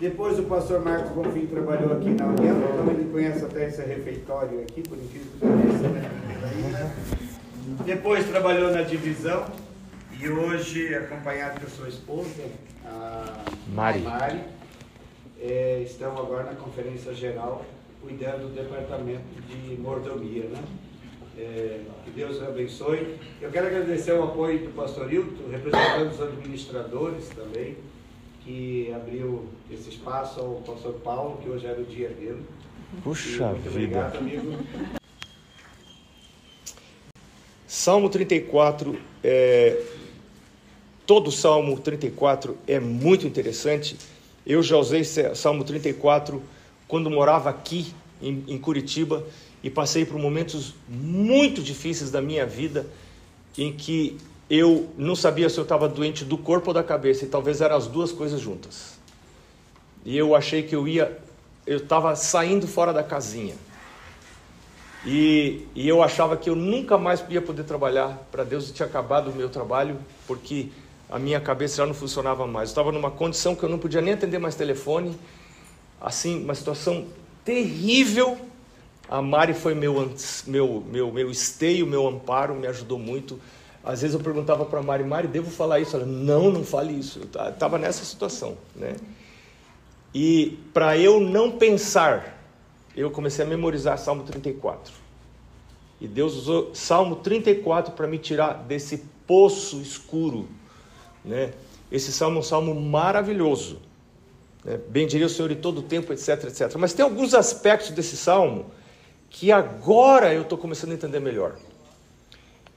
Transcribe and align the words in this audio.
Depois 0.00 0.38
o 0.38 0.44
pastor 0.44 0.82
Marcos 0.82 1.12
Bonfim 1.12 1.46
trabalhou 1.46 1.92
aqui 1.92 2.08
na 2.08 2.24
União, 2.28 2.56
então 2.56 2.90
ele 2.90 3.12
conhece 3.12 3.44
até 3.44 3.68
esse 3.68 3.82
refeitório 3.82 4.62
aqui, 4.62 4.80
por 4.80 4.96
incrível 4.96 5.30
que 5.32 5.46
pareça, 5.46 5.88
né? 5.88 6.96
Depois 7.84 8.26
trabalhou 8.26 8.70
na 8.70 8.80
divisão 8.80 9.44
e 10.18 10.26
hoje, 10.26 10.94
acompanhado 10.94 11.60
por 11.60 11.68
sua 11.68 11.88
esposa, 11.88 12.42
a 12.86 13.44
Mari. 13.74 14.00
Mari 14.00 14.40
é, 15.38 15.82
estão 15.84 16.16
agora 16.16 16.44
na 16.44 16.54
conferência 16.54 17.12
geral 17.12 17.66
cuidando 18.00 18.48
do 18.48 18.54
departamento 18.54 19.20
de 19.48 19.76
mordomia, 19.78 20.44
né? 20.44 20.62
É, 21.36 21.80
que 22.06 22.10
Deus 22.10 22.42
abençoe. 22.42 23.16
Eu 23.40 23.50
quero 23.50 23.66
agradecer 23.66 24.12
o 24.12 24.24
apoio 24.24 24.60
do 24.60 24.74
pastor 24.74 25.12
Hilton, 25.12 25.50
representando 25.50 26.10
os 26.10 26.20
administradores 26.22 27.28
também, 27.28 27.76
que 28.44 28.92
abriu 28.92 29.48
esse 29.70 29.90
espaço 29.90 30.40
ao 30.40 30.54
pastor 30.56 30.94
Paulo, 30.94 31.38
que 31.42 31.48
hoje 31.48 31.66
era 31.66 31.80
o 31.80 31.84
dia 31.84 32.08
dele. 32.08 32.42
Puxa 33.02 33.48
muito 33.48 33.70
vida. 33.70 33.70
obrigado, 33.70 34.18
amigo. 34.18 34.58
Salmo 37.66 38.10
34, 38.10 38.98
é, 39.22 39.80
todo 41.06 41.28
o 41.28 41.32
Salmo 41.32 41.78
34 41.78 42.58
é 42.66 42.80
muito 42.80 43.26
interessante. 43.26 43.96
Eu 44.46 44.62
já 44.62 44.76
usei 44.76 45.04
Salmo 45.04 45.62
34 45.62 46.42
quando 46.88 47.08
morava 47.08 47.48
aqui 47.48 47.94
em, 48.20 48.44
em 48.48 48.58
Curitiba 48.58 49.24
e 49.62 49.70
passei 49.70 50.04
por 50.04 50.18
momentos 50.18 50.74
muito 50.88 51.62
difíceis 51.62 52.10
da 52.10 52.20
minha 52.20 52.44
vida 52.44 52.86
em 53.56 53.72
que 53.72 54.18
eu 54.50 54.90
não 54.98 55.14
sabia 55.14 55.48
se 55.48 55.56
eu 55.56 55.62
estava 55.62 55.88
doente 55.88 56.24
do 56.24 56.36
corpo 56.36 56.70
ou 56.70 56.74
da 56.74 56.82
cabeça 56.82 57.24
e 57.24 57.28
talvez 57.28 57.60
eram 57.60 57.76
as 57.76 57.86
duas 57.86 58.10
coisas 58.10 58.40
juntas. 58.40 58.98
E 60.04 60.18
eu 60.18 60.34
achei 60.34 60.64
que 60.64 60.74
eu 60.74 60.88
ia, 60.88 61.16
eu 61.64 61.76
estava 61.76 62.16
saindo 62.16 62.66
fora 62.66 62.92
da 62.92 63.04
casinha. 63.04 63.54
E, 65.06 65.66
e 65.74 65.88
eu 65.88 66.02
achava 66.02 66.36
que 66.36 66.50
eu 66.50 66.56
nunca 66.56 66.98
mais 66.98 67.24
ia 67.30 67.40
poder 67.40 67.62
trabalhar 67.62 68.26
para 68.32 68.42
Deus 68.42 68.68
e 68.68 68.72
tinha 68.72 68.86
acabado 68.86 69.30
o 69.30 69.34
meu 69.34 69.48
trabalho 69.48 69.96
porque 70.26 70.68
a 71.08 71.18
minha 71.18 71.40
cabeça 71.40 71.76
já 71.76 71.86
não 71.86 71.94
funcionava 71.94 72.44
mais. 72.46 72.70
Eu 72.70 72.72
estava 72.72 72.90
numa 72.90 73.10
condição 73.10 73.54
que 73.54 73.62
eu 73.62 73.68
não 73.68 73.78
podia 73.78 74.00
nem 74.00 74.14
atender 74.14 74.38
mais 74.38 74.56
telefone, 74.56 75.16
assim, 76.00 76.42
uma 76.42 76.56
situação 76.56 77.06
terrível. 77.44 78.36
A 79.08 79.22
Mari 79.22 79.54
foi 79.54 79.74
meu, 79.74 80.12
meu, 80.46 80.84
meu, 80.88 81.12
meu 81.12 81.30
esteio, 81.30 81.86
meu 81.86 82.06
amparo, 82.06 82.54
me 82.54 82.66
ajudou 82.66 82.98
muito. 82.98 83.40
Às 83.82 84.02
vezes 84.02 84.14
eu 84.14 84.20
perguntava 84.20 84.64
para 84.66 84.80
a 84.80 84.82
Mari, 84.82 85.04
Mari, 85.04 85.28
devo 85.28 85.50
falar 85.50 85.80
isso? 85.80 85.96
Ela, 85.96 86.04
não, 86.04 86.50
não 86.50 86.64
fale 86.64 86.92
isso. 86.92 87.20
Eu 87.20 87.50
estava 87.50 87.78
nessa 87.78 88.04
situação, 88.04 88.56
né? 88.76 88.96
E 90.14 90.58
para 90.74 90.98
eu 90.98 91.20
não 91.20 91.52
pensar, 91.52 92.44
eu 92.96 93.10
comecei 93.10 93.44
a 93.44 93.48
memorizar 93.48 93.96
Salmo 93.98 94.24
34. 94.24 94.92
E 96.00 96.08
Deus 96.08 96.34
usou 96.34 96.74
Salmo 96.74 97.16
34 97.16 97.94
para 97.94 98.06
me 98.06 98.18
tirar 98.18 98.54
desse 98.64 99.04
poço 99.26 99.80
escuro. 99.80 100.48
Né? 101.24 101.52
Esse 101.92 102.12
salmo 102.12 102.36
é 102.36 102.40
um 102.40 102.42
salmo 102.42 102.74
maravilhoso. 102.74 103.80
Né? 104.64 104.78
Bendiria 104.88 105.26
o 105.26 105.30
Senhor 105.30 105.50
em 105.50 105.56
todo 105.56 105.78
o 105.78 105.82
tempo, 105.82 106.12
etc, 106.12 106.44
etc. 106.44 106.74
Mas 106.76 106.92
tem 106.92 107.04
alguns 107.04 107.34
aspectos 107.34 107.90
desse 107.90 108.16
salmo 108.16 108.66
que 109.28 109.52
agora 109.52 110.34
eu 110.34 110.42
estou 110.42 110.58
começando 110.58 110.90
a 110.90 110.94
entender 110.94 111.20
melhor. 111.20 111.56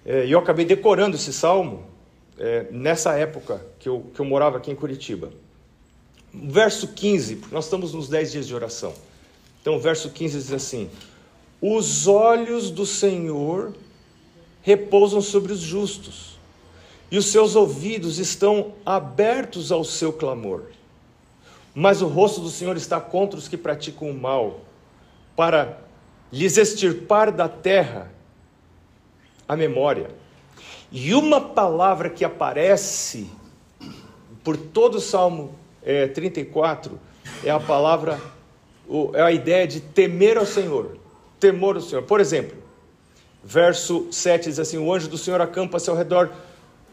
É, 0.05 0.25
E 0.25 0.31
eu 0.31 0.39
acabei 0.39 0.65
decorando 0.65 1.15
esse 1.15 1.31
salmo 1.31 1.85
é, 2.37 2.67
nessa 2.71 3.13
época 3.13 3.65
que 3.79 3.87
eu, 3.87 4.05
que 4.13 4.19
eu 4.19 4.25
morava 4.25 4.57
aqui 4.57 4.71
em 4.71 4.75
Curitiba. 4.75 5.31
Verso 6.33 6.87
15, 6.87 7.35
porque 7.37 7.53
nós 7.53 7.65
estamos 7.65 7.93
nos 7.93 8.09
10 8.09 8.31
dias 8.31 8.47
de 8.47 8.55
oração. 8.55 8.93
Então, 9.61 9.75
o 9.75 9.79
verso 9.79 10.09
15 10.09 10.37
diz 10.37 10.51
assim: 10.51 10.89
Os 11.61 12.07
olhos 12.07 12.71
do 12.71 12.85
Senhor 12.85 13.73
repousam 14.61 15.21
sobre 15.21 15.53
os 15.53 15.59
justos, 15.59 16.39
e 17.11 17.17
os 17.17 17.27
seus 17.27 17.55
ouvidos 17.55 18.17
estão 18.17 18.73
abertos 18.86 19.71
ao 19.71 19.83
seu 19.83 20.11
clamor. 20.11 20.63
Mas 21.75 22.02
o 22.02 22.08
rosto 22.08 22.42
do 22.42 22.49
Senhor 22.49 22.75
está 22.77 22.99
contra 22.99 23.37
os 23.37 23.47
que 23.47 23.58
praticam 23.58 24.09
o 24.09 24.13
mal, 24.13 24.61
para 25.36 25.80
lhes 26.31 26.58
extirpar 26.58 27.31
da 27.31 27.47
terra 27.47 28.11
a 29.48 29.55
memória. 29.55 30.09
E 30.92 31.14
uma 31.14 31.42
palavra 31.42 32.09
que 32.09 32.23
aparece 32.23 33.30
por 34.43 34.58
todo 34.58 34.95
o 34.95 35.02
Salmo 35.02 35.55
eh, 35.81 36.08
34 36.08 36.99
é 37.43 37.49
a 37.49 37.59
palavra, 37.59 38.20
é 39.14 39.21
a 39.21 39.31
ideia 39.31 39.67
de 39.67 39.80
temer 39.80 40.37
ao 40.37 40.45
Senhor. 40.45 40.98
Temor 41.39 41.76
ao 41.76 41.81
Senhor. 41.81 42.04
Por 42.04 42.20
exemplo, 42.20 42.58
verso 43.43 44.08
7 44.11 44.49
diz 44.49 44.59
assim: 44.59 44.77
O 44.77 44.93
anjo 44.93 45.08
do 45.08 45.17
Senhor 45.17 45.42
acampa-se 45.42 45.89
ao 45.89 45.95
redor 45.95 46.31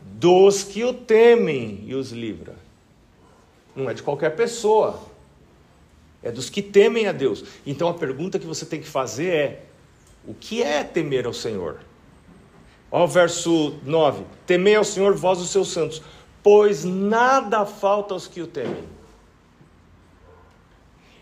dos 0.03 0.63
que 0.63 0.85
o 0.85 0.95
temem 0.95 1.85
e 1.87 1.95
os 1.95 2.11
livra. 2.11 2.55
Não 3.75 3.89
é 3.89 3.95
de 3.95 4.03
qualquer 4.03 4.35
pessoa, 4.35 5.01
é 6.23 6.31
dos 6.31 6.51
que 6.51 6.63
temem 6.63 7.07
a 7.07 7.13
Deus. 7.13 7.45
Então 7.67 7.89
a 7.89 7.95
pergunta 7.95 8.39
que 8.39 8.47
você 8.47 8.65
tem 8.65 8.81
que 8.81 8.89
fazer 8.89 9.29
é: 9.29 9.63
o 10.27 10.35
que 10.35 10.63
é 10.63 10.83
temer 10.83 11.27
ao 11.27 11.33
Senhor? 11.33 11.90
O 12.91 13.07
verso 13.07 13.75
9: 13.85 14.25
Temei 14.47 14.75
ao 14.75 14.85
Senhor, 14.85 15.15
vós 15.15 15.41
os 15.41 15.51
seus 15.51 15.69
santos, 15.69 16.03
pois 16.43 16.85
nada 16.85 17.65
falta 17.65 18.15
aos 18.15 18.27
que 18.27 18.41
o 18.41 18.47
temem. 18.47 18.85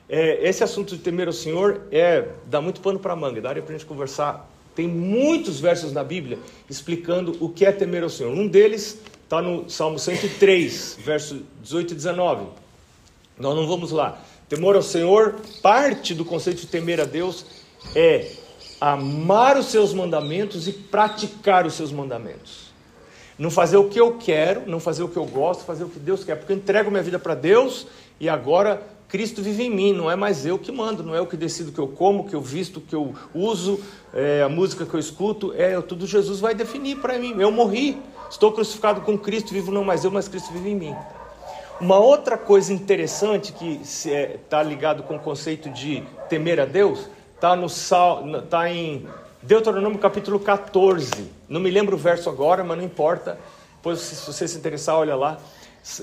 É, 0.08 0.48
esse 0.48 0.64
assunto 0.64 0.96
de 0.96 1.02
temer 1.02 1.26
ao 1.26 1.32
Senhor 1.34 1.82
é 1.92 2.28
dá 2.46 2.60
muito 2.62 2.80
pano 2.80 2.98
para 2.98 3.14
manga, 3.14 3.40
daria 3.40 3.62
para 3.62 3.74
a 3.74 3.78
gente 3.78 3.86
conversar. 3.86 4.48
Tem 4.74 4.88
muitos 4.88 5.60
versos 5.60 5.92
na 5.92 6.02
Bíblia 6.02 6.38
explicando 6.70 7.36
o 7.40 7.48
que 7.48 7.66
é 7.66 7.72
temer 7.72 8.02
ao 8.02 8.08
Senhor. 8.08 8.32
Um 8.32 8.46
deles 8.46 8.98
está 9.24 9.42
no 9.42 9.68
Salmo 9.68 9.98
103, 9.98 10.98
verso 11.00 11.42
18 11.62 11.92
e 11.92 11.94
19. 11.96 12.46
Nós 13.38 13.54
não 13.54 13.66
vamos 13.66 13.90
lá. 13.90 14.18
Temor 14.48 14.76
ao 14.76 14.82
Senhor, 14.82 15.34
parte 15.60 16.14
do 16.14 16.24
conceito 16.24 16.62
de 16.62 16.68
temer 16.68 17.00
a 17.00 17.04
Deus 17.04 17.44
é 17.94 18.30
amar 18.80 19.56
os 19.56 19.66
seus 19.66 19.92
mandamentos 19.92 20.68
e 20.68 20.72
praticar 20.72 21.66
os 21.66 21.74
seus 21.74 21.92
mandamentos. 21.92 22.68
Não 23.38 23.50
fazer 23.50 23.76
o 23.76 23.88
que 23.88 24.00
eu 24.00 24.16
quero, 24.16 24.68
não 24.68 24.80
fazer 24.80 25.02
o 25.02 25.08
que 25.08 25.16
eu 25.16 25.24
gosto, 25.24 25.64
fazer 25.64 25.84
o 25.84 25.88
que 25.88 25.98
Deus 25.98 26.24
quer, 26.24 26.36
porque 26.36 26.52
eu 26.52 26.56
entrego 26.56 26.90
minha 26.90 27.02
vida 27.02 27.18
para 27.18 27.34
Deus 27.34 27.86
e 28.18 28.28
agora 28.28 28.82
Cristo 29.08 29.40
vive 29.40 29.64
em 29.64 29.70
mim, 29.70 29.92
não 29.92 30.10
é 30.10 30.16
mais 30.16 30.44
eu 30.44 30.58
que 30.58 30.70
mando, 30.70 31.02
não 31.02 31.14
é 31.14 31.18
eu 31.18 31.26
que 31.26 31.36
decido 31.36 31.70
o 31.70 31.72
que 31.72 31.78
eu 31.78 31.88
como, 31.88 32.20
o 32.20 32.24
que 32.24 32.34
eu 32.34 32.42
visto, 32.42 32.76
o 32.76 32.80
que 32.80 32.94
eu 32.94 33.14
uso, 33.34 33.80
é, 34.12 34.42
a 34.42 34.48
música 34.48 34.84
que 34.84 34.92
eu 34.92 35.00
escuto, 35.00 35.54
é 35.56 35.80
tudo 35.80 36.06
Jesus 36.06 36.40
vai 36.40 36.54
definir 36.54 36.98
para 36.98 37.18
mim. 37.18 37.34
Eu 37.38 37.50
morri, 37.50 37.96
estou 38.30 38.52
crucificado 38.52 39.00
com 39.00 39.16
Cristo, 39.16 39.54
vivo 39.54 39.72
não 39.72 39.82
mais 39.82 40.04
eu, 40.04 40.10
mas 40.10 40.28
Cristo 40.28 40.52
vive 40.52 40.70
em 40.70 40.74
mim. 40.74 40.96
Uma 41.80 41.98
outra 41.98 42.36
coisa 42.36 42.72
interessante 42.72 43.52
que 43.52 43.80
está 43.82 44.62
ligado 44.62 45.04
com 45.04 45.16
o 45.16 45.20
conceito 45.20 45.70
de 45.70 46.02
temer 46.28 46.60
a 46.60 46.66
Deus 46.66 47.08
está 47.38 47.56
tá 48.50 48.70
em 48.70 49.06
Deuteronômio 49.42 49.98
capítulo 49.98 50.40
14. 50.40 51.30
Não 51.48 51.60
me 51.60 51.70
lembro 51.70 51.94
o 51.94 51.98
verso 51.98 52.28
agora, 52.28 52.64
mas 52.64 52.76
não 52.76 52.84
importa. 52.84 53.38
Depois, 53.76 54.00
se 54.00 54.26
você 54.26 54.48
se 54.48 54.58
interessar, 54.58 54.96
olha 54.96 55.14
lá. 55.14 55.38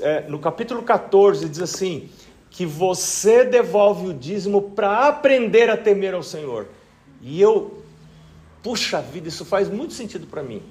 É, 0.01 0.21
no 0.29 0.39
capítulo 0.39 0.81
14 0.81 1.47
diz 1.49 1.61
assim: 1.61 2.09
que 2.49 2.65
você 2.65 3.43
devolve 3.43 4.07
o 4.07 4.13
dízimo 4.13 4.61
para 4.71 5.09
aprender 5.09 5.69
a 5.69 5.75
temer 5.75 6.13
ao 6.13 6.23
Senhor. 6.23 6.69
E 7.21 7.41
eu, 7.41 7.83
puxa 8.63 9.01
vida, 9.01 9.27
isso 9.27 9.43
faz 9.43 9.67
muito 9.67 9.93
sentido 9.93 10.25
para 10.25 10.41
mim, 10.41 10.63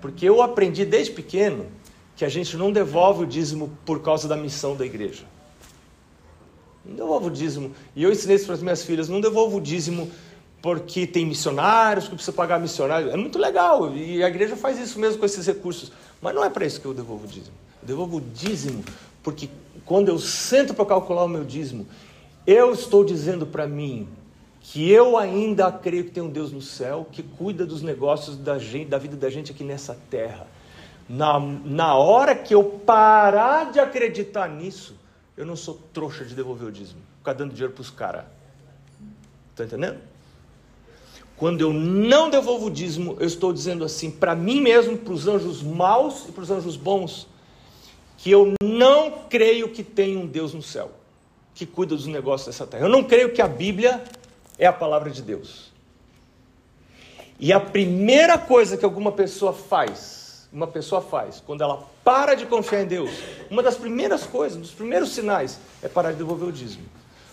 porque 0.00 0.28
eu 0.28 0.42
aprendi 0.42 0.84
desde 0.84 1.12
pequeno 1.12 1.66
que 2.16 2.24
a 2.24 2.28
gente 2.28 2.56
não 2.56 2.72
devolve 2.72 3.22
o 3.22 3.26
dízimo 3.26 3.78
por 3.86 4.02
causa 4.02 4.26
da 4.26 4.36
missão 4.36 4.74
da 4.74 4.84
igreja. 4.84 5.24
Não 6.88 6.96
devolvo 6.96 7.26
o 7.26 7.30
dízimo. 7.30 7.72
E 7.94 8.02
eu 8.02 8.10
ensinei 8.10 8.36
isso 8.36 8.46
para 8.46 8.54
as 8.54 8.62
minhas 8.62 8.82
filhas: 8.82 9.08
não 9.08 9.20
devolvo 9.20 9.58
o 9.58 9.60
dízimo 9.60 10.10
porque 10.60 11.06
tem 11.06 11.24
missionários, 11.24 12.06
que 12.08 12.14
precisa 12.14 12.32
pagar 12.32 12.58
missionários. 12.58 13.12
É 13.12 13.16
muito 13.16 13.38
legal, 13.38 13.94
e 13.94 14.24
a 14.24 14.28
igreja 14.28 14.56
faz 14.56 14.78
isso 14.78 14.98
mesmo 14.98 15.18
com 15.18 15.26
esses 15.26 15.46
recursos. 15.46 15.92
Mas 16.20 16.34
não 16.34 16.44
é 16.44 16.50
para 16.50 16.66
isso 16.66 16.80
que 16.80 16.86
eu 16.86 16.94
devolvo 16.94 17.24
o 17.24 17.28
dízimo. 17.28 17.54
Eu 17.82 17.86
devolvo 17.86 18.16
o 18.16 18.20
dízimo 18.20 18.82
porque 19.22 19.48
quando 19.84 20.08
eu 20.08 20.18
sento 20.18 20.74
para 20.74 20.86
calcular 20.86 21.24
o 21.24 21.28
meu 21.28 21.44
dízimo, 21.44 21.86
eu 22.46 22.72
estou 22.72 23.04
dizendo 23.04 23.46
para 23.46 23.66
mim 23.66 24.08
que 24.60 24.90
eu 24.90 25.16
ainda 25.16 25.70
creio 25.70 26.04
que 26.04 26.10
tem 26.10 26.22
um 26.22 26.30
Deus 26.30 26.50
no 26.52 26.60
céu 26.60 27.06
que 27.10 27.22
cuida 27.22 27.64
dos 27.64 27.82
negócios 27.82 28.36
da, 28.36 28.58
gente, 28.58 28.88
da 28.88 28.98
vida 28.98 29.16
da 29.16 29.30
gente 29.30 29.52
aqui 29.52 29.62
nessa 29.62 29.96
terra. 30.10 30.46
Na, 31.08 31.38
na 31.38 31.94
hora 31.94 32.34
que 32.34 32.54
eu 32.54 32.64
parar 32.64 33.70
de 33.70 33.80
acreditar 33.80 34.48
nisso, 34.48 34.94
eu 35.38 35.46
não 35.46 35.54
sou 35.54 35.80
trouxa 35.92 36.24
de 36.24 36.34
devolver 36.34 36.66
o 36.66 36.72
dízimo, 36.72 37.00
ficar 37.18 37.32
dando 37.32 37.52
dinheiro 37.52 37.72
para 37.72 37.80
os 37.80 37.90
caras. 37.90 38.24
Está 39.52 39.64
entendendo? 39.64 40.00
Quando 41.36 41.60
eu 41.60 41.72
não 41.72 42.28
devolvo 42.28 42.66
o 42.66 42.70
dízimo, 42.70 43.16
eu 43.20 43.26
estou 43.26 43.52
dizendo 43.52 43.84
assim 43.84 44.10
para 44.10 44.34
mim 44.34 44.60
mesmo, 44.60 44.98
para 44.98 45.12
os 45.12 45.28
anjos 45.28 45.62
maus 45.62 46.28
e 46.28 46.32
para 46.32 46.42
os 46.42 46.50
anjos 46.50 46.76
bons, 46.76 47.28
que 48.16 48.32
eu 48.32 48.52
não 48.60 49.26
creio 49.30 49.68
que 49.68 49.84
tem 49.84 50.16
um 50.16 50.26
Deus 50.26 50.52
no 50.52 50.60
céu. 50.60 50.90
que 51.54 51.66
cuida 51.66 51.96
dos 51.96 52.06
negócios 52.06 52.46
dessa 52.46 52.64
terra. 52.64 52.84
Eu 52.84 52.88
não 52.88 53.02
creio 53.02 53.32
que 53.32 53.42
a 53.42 53.48
Bíblia 53.48 54.04
é 54.56 54.66
a 54.66 54.72
palavra 54.72 55.10
de 55.10 55.22
Deus. 55.22 55.72
E 57.38 57.52
a 57.52 57.58
primeira 57.58 58.38
coisa 58.38 58.76
que 58.76 58.84
alguma 58.84 59.10
pessoa 59.10 59.52
faz, 59.52 60.17
uma 60.52 60.66
pessoa 60.66 61.00
faz, 61.00 61.42
quando 61.44 61.62
ela 61.62 61.86
para 62.02 62.34
de 62.34 62.46
confiar 62.46 62.82
em 62.82 62.86
Deus, 62.86 63.10
uma 63.50 63.62
das 63.62 63.76
primeiras 63.76 64.24
coisas, 64.24 64.58
dos 64.58 64.70
primeiros 64.70 65.10
sinais, 65.10 65.60
é 65.82 65.88
parar 65.88 66.12
de 66.12 66.18
devolver 66.18 66.48
o 66.48 66.52
dízimo. 66.52 66.84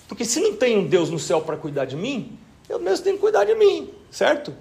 Porque 0.08 0.26
se 0.26 0.40
não 0.40 0.56
tem 0.56 0.78
um 0.78 0.86
Deus 0.86 1.10
no 1.10 1.18
céu 1.18 1.42
para 1.42 1.58
cuidar 1.58 1.86
de 1.86 1.96
mim, 1.96 2.38
eu 2.68 2.80
mesmo 2.80 3.04
tenho 3.04 3.16
que 3.16 3.22
cuidar 3.22 3.46
de 3.46 3.56
mim, 3.56 3.90
certo? 4.12 4.54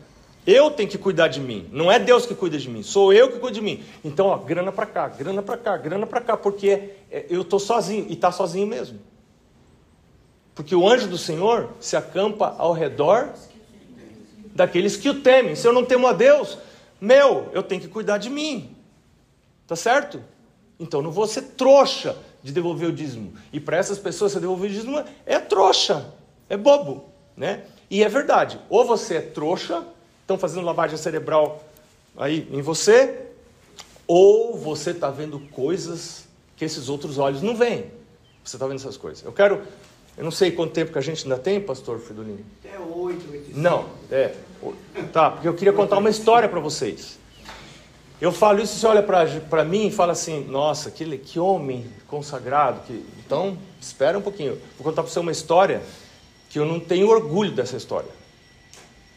Eu 0.46 0.70
tenho 0.70 0.88
que 0.88 0.98
cuidar 0.98 1.28
de 1.28 1.40
mim, 1.40 1.68
não 1.72 1.90
é 1.90 1.98
Deus 1.98 2.26
que 2.26 2.34
cuida 2.34 2.58
de 2.58 2.68
mim, 2.68 2.82
sou 2.82 3.12
eu 3.12 3.32
que 3.32 3.38
cuido 3.38 3.54
de 3.54 3.62
mim. 3.62 3.82
Então, 4.04 4.26
ó, 4.26 4.36
grana 4.36 4.70
para 4.70 4.86
cá, 4.86 5.08
grana 5.08 5.42
para 5.42 5.56
cá, 5.56 5.76
grana 5.76 6.06
para 6.06 6.20
cá, 6.20 6.36
porque 6.36 6.90
é, 7.10 7.24
eu 7.30 7.42
estou 7.42 7.58
sozinho, 7.58 8.06
e 8.08 8.12
está 8.12 8.30
sozinho 8.30 8.66
mesmo. 8.66 8.98
Porque 10.54 10.74
o 10.74 10.88
anjo 10.88 11.08
do 11.08 11.18
Senhor 11.18 11.70
se 11.80 11.96
acampa 11.96 12.54
ao 12.58 12.72
redor 12.72 13.30
daqueles 14.54 14.96
que 14.96 15.08
o 15.08 15.20
temem. 15.20 15.56
Se 15.56 15.66
eu 15.66 15.72
não 15.72 15.84
temo 15.84 16.06
a 16.06 16.12
Deus, 16.12 16.56
meu, 17.04 17.50
eu 17.52 17.62
tenho 17.62 17.80
que 17.80 17.88
cuidar 17.88 18.18
de 18.18 18.30
mim. 18.30 18.76
Tá 19.66 19.76
certo? 19.76 20.22
Então 20.78 21.00
não 21.00 21.10
vou 21.10 21.26
ser 21.26 21.42
trouxa 21.42 22.16
de 22.42 22.52
devolver 22.52 22.88
o 22.88 22.92
dízimo. 22.92 23.34
E 23.52 23.60
para 23.60 23.76
essas 23.76 23.98
pessoas, 23.98 24.32
você 24.32 24.40
devolver 24.40 24.70
o 24.70 24.72
dízimo 24.72 25.02
é 25.24 25.38
trouxa, 25.38 26.12
é 26.48 26.56
bobo, 26.56 27.04
né? 27.36 27.64
E 27.90 28.02
é 28.02 28.08
verdade. 28.08 28.60
Ou 28.68 28.84
você 28.84 29.16
é 29.16 29.20
trouxa, 29.20 29.86
estão 30.20 30.38
fazendo 30.38 30.64
lavagem 30.64 30.96
cerebral 30.96 31.64
aí 32.16 32.48
em 32.50 32.60
você, 32.60 33.26
ou 34.06 34.58
você 34.58 34.90
está 34.90 35.10
vendo 35.10 35.38
coisas 35.50 36.26
que 36.56 36.64
esses 36.64 36.88
outros 36.88 37.18
olhos 37.18 37.42
não 37.42 37.56
veem. 37.56 37.90
Você 38.44 38.56
está 38.56 38.66
vendo 38.66 38.76
essas 38.76 38.96
coisas. 38.96 39.24
Eu 39.24 39.32
quero 39.32 39.62
eu 40.16 40.24
não 40.24 40.30
sei 40.30 40.52
quanto 40.52 40.72
tempo 40.72 40.92
que 40.92 40.98
a 40.98 41.02
gente 41.02 41.24
ainda 41.24 41.38
tem, 41.38 41.60
pastor 41.60 41.98
Fridolini. 41.98 42.44
Até 42.64 42.78
oito, 42.78 43.30
oito. 43.30 43.58
Não, 43.58 43.86
é. 44.10 44.34
Tá, 45.12 45.30
porque 45.30 45.48
eu 45.48 45.54
queria 45.54 45.72
contar 45.72 45.98
uma 45.98 46.08
história 46.08 46.48
para 46.48 46.60
vocês. 46.60 47.18
Eu 48.20 48.32
falo 48.32 48.60
isso, 48.62 48.78
você 48.78 48.86
olha 48.86 49.02
para 49.02 49.64
mim 49.64 49.88
e 49.88 49.90
fala 49.90 50.12
assim: 50.12 50.44
nossa, 50.44 50.90
que, 50.90 51.18
que 51.18 51.38
homem 51.38 51.84
consagrado. 52.06 52.80
Que... 52.86 53.04
Então, 53.18 53.58
espera 53.80 54.16
um 54.16 54.22
pouquinho. 54.22 54.52
Vou 54.78 54.84
contar 54.84 55.02
para 55.02 55.10
você 55.10 55.18
uma 55.18 55.32
história 55.32 55.82
que 56.48 56.58
eu 56.58 56.64
não 56.64 56.78
tenho 56.78 57.08
orgulho 57.08 57.50
dessa 57.50 57.76
história. 57.76 58.10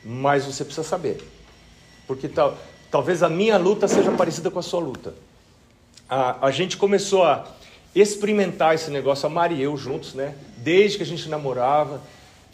Mas 0.03 0.45
você 0.45 0.65
precisa 0.65 0.87
saber. 0.87 1.21
Porque 2.07 2.27
tal, 2.27 2.57
talvez 2.89 3.21
a 3.21 3.29
minha 3.29 3.57
luta 3.57 3.87
seja 3.87 4.11
parecida 4.11 4.49
com 4.49 4.59
a 4.59 4.63
sua 4.63 4.79
luta. 4.79 5.13
A, 6.09 6.47
a 6.47 6.51
gente 6.51 6.75
começou 6.75 7.23
a 7.23 7.45
experimentar 7.99 8.75
esse 8.75 8.91
negócio, 8.91 9.25
a 9.25 9.29
Mari 9.29 9.55
e 9.55 9.63
eu 9.63 9.77
juntos, 9.77 10.13
né? 10.13 10.35
Desde 10.57 10.97
que 10.97 11.03
a 11.03 11.05
gente 11.05 11.29
namorava, 11.29 12.01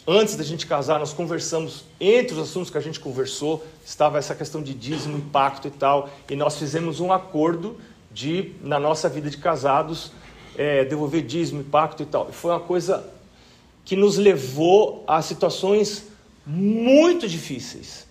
antes 0.06 0.36
da 0.36 0.44
gente 0.44 0.66
casar, 0.66 0.98
nós 0.98 1.12
conversamos, 1.12 1.84
entre 2.00 2.34
os 2.34 2.40
assuntos 2.40 2.70
que 2.70 2.78
a 2.78 2.80
gente 2.80 3.00
conversou, 3.00 3.64
estava 3.84 4.18
essa 4.18 4.34
questão 4.34 4.62
de 4.62 4.74
dízimo, 4.74 5.18
impacto 5.18 5.68
e 5.68 5.70
tal, 5.70 6.08
e 6.28 6.36
nós 6.36 6.56
fizemos 6.58 7.00
um 7.00 7.12
acordo 7.12 7.78
de, 8.12 8.52
na 8.62 8.78
nossa 8.78 9.08
vida 9.08 9.28
de 9.28 9.36
casados, 9.36 10.12
é, 10.56 10.84
devolver 10.84 11.22
dízimo, 11.22 11.60
impacto 11.60 12.02
e 12.02 12.06
tal. 12.06 12.28
E 12.30 12.32
foi 12.32 12.50
uma 12.52 12.60
coisa 12.60 13.04
que 13.84 13.96
nos 13.96 14.16
levou 14.16 15.04
a 15.06 15.20
situações 15.20 16.06
muito 16.46 17.28
difíceis. 17.28 18.06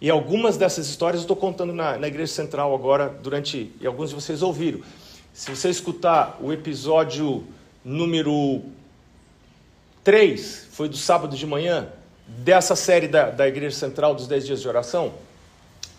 E 0.00 0.10
algumas 0.10 0.56
dessas 0.56 0.86
histórias 0.86 1.20
eu 1.20 1.24
estou 1.24 1.36
contando 1.36 1.72
na, 1.72 1.96
na 1.96 2.08
Igreja 2.08 2.32
Central 2.32 2.74
agora, 2.74 3.08
durante. 3.08 3.70
e 3.80 3.86
alguns 3.86 4.10
de 4.10 4.14
vocês 4.14 4.42
ouviram. 4.42 4.80
Se 5.34 5.50
você 5.50 5.68
escutar 5.68 6.38
o 6.40 6.52
episódio 6.52 7.44
número 7.84 8.62
3, 10.04 10.68
foi 10.70 10.88
do 10.88 10.96
sábado 10.96 11.36
de 11.36 11.44
manhã, 11.44 11.88
dessa 12.24 12.76
série 12.76 13.08
da, 13.08 13.30
da 13.30 13.48
Igreja 13.48 13.74
Central 13.74 14.14
dos 14.14 14.28
10 14.28 14.46
Dias 14.46 14.60
de 14.60 14.68
Oração, 14.68 15.12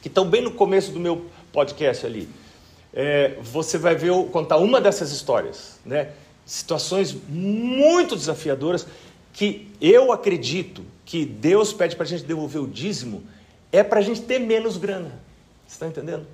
que 0.02 0.08
estão 0.08 0.26
bem 0.26 0.42
no 0.42 0.52
começo 0.52 0.94
do 0.94 1.02
meu 1.02 1.26
podcast 1.52 2.06
ali, 2.06 2.30
é, 2.94 3.38
você 3.42 3.78
vai 3.78 3.94
ver 3.94 4.08
eu 4.08 4.24
contar 4.24 4.56
uma 4.56 4.80
dessas 4.80 5.12
histórias, 5.12 5.82
né? 5.86 6.12
Situações 6.46 7.14
muito 7.28 8.16
desafiadoras 8.16 8.88
que 9.34 9.70
eu 9.82 10.14
acredito 10.14 10.82
que 11.04 11.26
Deus 11.26 11.74
pede 11.74 11.98
para 11.98 12.06
a 12.06 12.08
gente 12.08 12.24
devolver 12.24 12.62
o 12.62 12.68
dízimo 12.68 13.22
é 13.70 13.84
para 13.84 14.00
a 14.00 14.02
gente 14.02 14.22
ter 14.22 14.40
menos 14.40 14.78
grana. 14.78 15.12
Você 15.68 15.74
está 15.74 15.88
entendendo? 15.88 16.26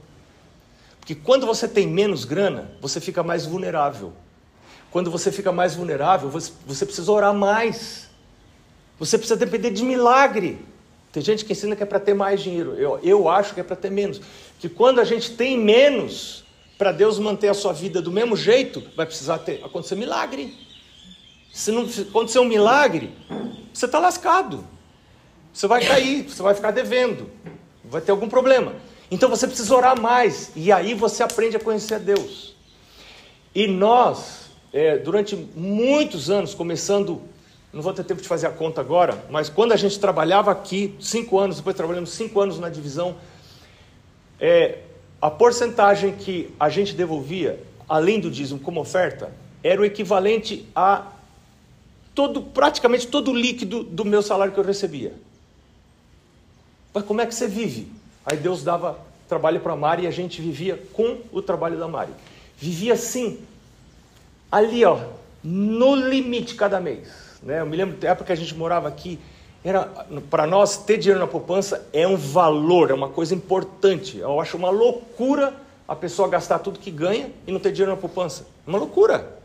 Porque 1.01 1.15
quando 1.15 1.47
você 1.47 1.67
tem 1.67 1.87
menos 1.87 2.23
grana, 2.23 2.71
você 2.79 3.01
fica 3.01 3.21
mais 3.23 3.45
vulnerável. 3.45 4.13
Quando 4.91 5.09
você 5.09 5.31
fica 5.31 5.51
mais 5.51 5.75
vulnerável, 5.75 6.29
você, 6.29 6.53
você 6.65 6.85
precisa 6.85 7.11
orar 7.11 7.33
mais. 7.33 8.07
Você 8.99 9.17
precisa 9.17 9.35
depender 9.35 9.71
de 9.71 9.83
milagre. 9.83 10.63
Tem 11.11 11.23
gente 11.23 11.43
que 11.43 11.53
ensina 11.53 11.75
que 11.75 11.81
é 11.81 11.85
para 11.87 11.99
ter 11.99 12.13
mais 12.13 12.39
dinheiro. 12.39 12.75
Eu, 12.75 12.99
eu 13.01 13.27
acho 13.27 13.55
que 13.55 13.59
é 13.59 13.63
para 13.63 13.75
ter 13.75 13.89
menos. 13.89 14.21
Que 14.59 14.69
quando 14.69 15.01
a 15.01 15.03
gente 15.03 15.31
tem 15.35 15.57
menos, 15.57 16.45
para 16.77 16.91
Deus 16.91 17.17
manter 17.17 17.49
a 17.49 17.53
sua 17.53 17.73
vida 17.73 17.99
do 17.99 18.11
mesmo 18.11 18.37
jeito, 18.37 18.83
vai 18.95 19.07
precisar 19.07 19.39
ter, 19.39 19.63
acontecer 19.63 19.95
milagre. 19.95 20.55
Se 21.51 21.71
não 21.71 21.81
acontecer 22.09 22.39
um 22.39 22.45
milagre, 22.45 23.11
você 23.73 23.87
está 23.87 23.97
lascado. 23.97 24.63
Você 25.51 25.67
vai 25.67 25.83
cair, 25.83 26.29
você 26.29 26.43
vai 26.43 26.53
ficar 26.53 26.71
devendo. 26.71 27.29
Vai 27.83 28.01
ter 28.01 28.11
algum 28.11 28.29
problema. 28.29 28.75
Então 29.11 29.29
você 29.29 29.45
precisa 29.45 29.75
orar 29.75 29.99
mais, 29.99 30.53
e 30.55 30.71
aí 30.71 30.93
você 30.93 31.21
aprende 31.21 31.57
a 31.57 31.59
conhecer 31.59 31.99
Deus. 31.99 32.55
E 33.53 33.67
nós, 33.67 34.49
é, 34.71 34.97
durante 34.97 35.35
muitos 35.35 36.29
anos, 36.29 36.53
começando, 36.53 37.21
não 37.73 37.81
vou 37.81 37.93
ter 37.93 38.05
tempo 38.05 38.21
de 38.21 38.27
fazer 38.29 38.47
a 38.47 38.51
conta 38.51 38.79
agora, 38.79 39.25
mas 39.29 39.49
quando 39.49 39.73
a 39.73 39.75
gente 39.75 39.99
trabalhava 39.99 40.49
aqui, 40.49 40.95
cinco 40.97 41.37
anos, 41.37 41.57
depois 41.57 41.75
trabalhamos 41.75 42.11
cinco 42.11 42.39
anos 42.39 42.57
na 42.57 42.69
divisão, 42.69 43.17
é, 44.39 44.79
a 45.21 45.29
porcentagem 45.29 46.13
que 46.13 46.53
a 46.57 46.69
gente 46.69 46.95
devolvia, 46.95 47.61
além 47.89 48.17
do 48.17 48.31
dízimo 48.31 48.61
como 48.61 48.79
oferta, 48.79 49.29
era 49.61 49.81
o 49.81 49.85
equivalente 49.85 50.65
a 50.73 51.11
todo, 52.15 52.41
praticamente 52.41 53.07
todo 53.07 53.31
o 53.31 53.35
líquido 53.35 53.83
do 53.83 54.05
meu 54.05 54.21
salário 54.21 54.53
que 54.53 54.59
eu 54.59 54.63
recebia. 54.63 55.13
Mas 56.93 57.03
como 57.03 57.19
é 57.19 57.25
que 57.25 57.35
você 57.35 57.47
vive? 57.47 57.99
Aí 58.25 58.37
Deus 58.37 58.63
dava 58.63 58.99
trabalho 59.27 59.59
para 59.59 59.73
a 59.73 59.75
Mari 59.75 60.03
e 60.03 60.07
a 60.07 60.11
gente 60.11 60.41
vivia 60.41 60.81
com 60.93 61.19
o 61.31 61.41
trabalho 61.41 61.77
da 61.77 61.87
Mari. 61.87 62.11
Vivia 62.57 62.93
assim, 62.93 63.39
ali 64.51 64.83
ó, 64.85 64.99
no 65.43 65.95
limite 65.95 66.55
cada 66.55 66.79
mês. 66.79 67.07
Né? 67.41 67.61
Eu 67.61 67.65
me 67.65 67.75
lembro 67.75 67.97
da 67.97 68.09
época 68.09 68.27
que 68.27 68.31
a 68.33 68.35
gente 68.35 68.53
morava 68.55 68.87
aqui, 68.87 69.19
era 69.63 69.85
para 70.29 70.47
nós 70.47 70.77
ter 70.77 70.97
dinheiro 70.97 71.19
na 71.19 71.27
poupança 71.27 71.87
é 71.93 72.07
um 72.07 72.17
valor, 72.17 72.89
é 72.89 72.93
uma 72.93 73.09
coisa 73.09 73.33
importante. 73.33 74.17
Eu 74.17 74.39
acho 74.39 74.57
uma 74.57 74.69
loucura 74.69 75.53
a 75.87 75.95
pessoa 75.95 76.27
gastar 76.27 76.59
tudo 76.59 76.79
que 76.79 76.89
ganha 76.89 77.31
e 77.45 77.51
não 77.51 77.59
ter 77.59 77.71
dinheiro 77.71 77.91
na 77.91 77.97
poupança. 77.97 78.45
É 78.65 78.69
uma 78.69 78.79
loucura. 78.79 79.39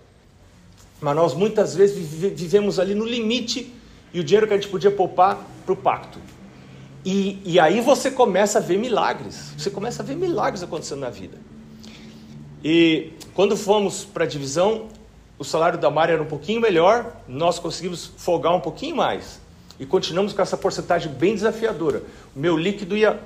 Mas 1.00 1.14
nós 1.14 1.34
muitas 1.34 1.74
vezes 1.74 2.08
vivemos 2.08 2.78
ali 2.78 2.94
no 2.94 3.04
limite 3.04 3.74
e 4.12 4.20
o 4.20 4.24
dinheiro 4.24 4.46
que 4.46 4.54
a 4.54 4.56
gente 4.56 4.68
podia 4.68 4.90
poupar 4.90 5.38
para 5.64 5.72
o 5.72 5.76
pacto. 5.76 6.18
E, 7.06 7.40
e 7.44 7.60
aí 7.60 7.80
você 7.80 8.10
começa 8.10 8.58
a 8.58 8.60
ver 8.60 8.76
milagres. 8.76 9.52
Você 9.56 9.70
começa 9.70 10.02
a 10.02 10.04
ver 10.04 10.16
milagres 10.16 10.64
acontecendo 10.64 11.02
na 11.02 11.08
vida. 11.08 11.38
E 12.64 13.12
quando 13.32 13.56
fomos 13.56 14.04
para 14.04 14.24
a 14.24 14.26
divisão, 14.26 14.88
o 15.38 15.44
salário 15.44 15.78
da 15.78 15.88
Mari 15.88 16.14
era 16.14 16.22
um 16.22 16.26
pouquinho 16.26 16.60
melhor, 16.60 17.14
nós 17.28 17.60
conseguimos 17.60 18.10
folgar 18.16 18.52
um 18.56 18.60
pouquinho 18.60 18.96
mais. 18.96 19.40
E 19.78 19.86
continuamos 19.86 20.32
com 20.32 20.42
essa 20.42 20.56
porcentagem 20.56 21.12
bem 21.12 21.32
desafiadora. 21.32 22.02
O 22.34 22.40
meu 22.40 22.56
líquido 22.56 22.96
ia 22.96 23.20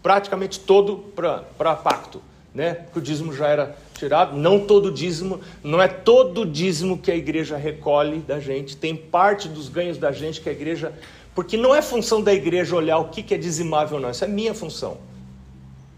praticamente 0.00 0.60
todo 0.60 0.98
para 1.16 1.74
pacto, 1.74 2.22
né? 2.54 2.74
Porque 2.74 3.00
o 3.00 3.02
dízimo 3.02 3.34
já 3.34 3.48
era 3.48 3.76
tirado. 3.98 4.36
Não 4.36 4.60
todo 4.60 4.92
dízimo, 4.92 5.40
não 5.64 5.82
é 5.82 5.88
todo 5.88 6.46
dízimo 6.46 6.98
que 6.98 7.10
a 7.10 7.16
igreja 7.16 7.56
recolhe 7.56 8.20
da 8.20 8.38
gente. 8.38 8.76
Tem 8.76 8.94
parte 8.94 9.48
dos 9.48 9.68
ganhos 9.68 9.98
da 9.98 10.12
gente 10.12 10.40
que 10.40 10.48
a 10.48 10.52
igreja 10.52 10.92
porque 11.40 11.56
não 11.56 11.74
é 11.74 11.80
função 11.80 12.20
da 12.20 12.34
igreja 12.34 12.76
olhar 12.76 12.98
o 12.98 13.08
que 13.08 13.32
é 13.32 13.38
dizimável 13.38 13.96
ou 13.96 14.02
não, 14.02 14.10
isso 14.10 14.22
é 14.22 14.28
minha 14.28 14.52
função. 14.52 14.98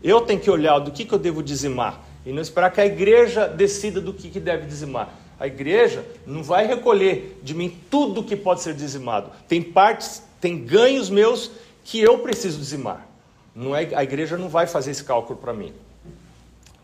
Eu 0.00 0.20
tenho 0.20 0.38
que 0.38 0.48
olhar 0.48 0.78
do 0.78 0.92
que, 0.92 1.12
eu 1.12 1.18
devo 1.18 1.42
dizimar 1.42 2.00
e 2.24 2.30
não 2.30 2.40
esperar 2.40 2.70
que 2.70 2.80
a 2.80 2.86
igreja 2.86 3.48
decida 3.48 4.00
do 4.00 4.14
que, 4.14 4.38
deve 4.38 4.66
dizimar. 4.66 5.12
A 5.40 5.48
igreja 5.48 6.06
não 6.24 6.44
vai 6.44 6.64
recolher 6.64 7.40
de 7.42 7.54
mim 7.54 7.76
tudo 7.90 8.22
que 8.22 8.36
pode 8.36 8.62
ser 8.62 8.72
dizimado. 8.72 9.32
Tem 9.48 9.60
partes, 9.60 10.22
tem 10.40 10.64
ganhos 10.64 11.10
meus 11.10 11.50
que 11.82 12.00
eu 12.00 12.20
preciso 12.20 12.60
dizimar. 12.60 13.04
Não 13.52 13.74
é, 13.74 13.92
a 13.96 14.04
igreja 14.04 14.38
não 14.38 14.48
vai 14.48 14.68
fazer 14.68 14.92
esse 14.92 15.02
cálculo 15.02 15.40
para 15.40 15.52
mim. 15.52 15.72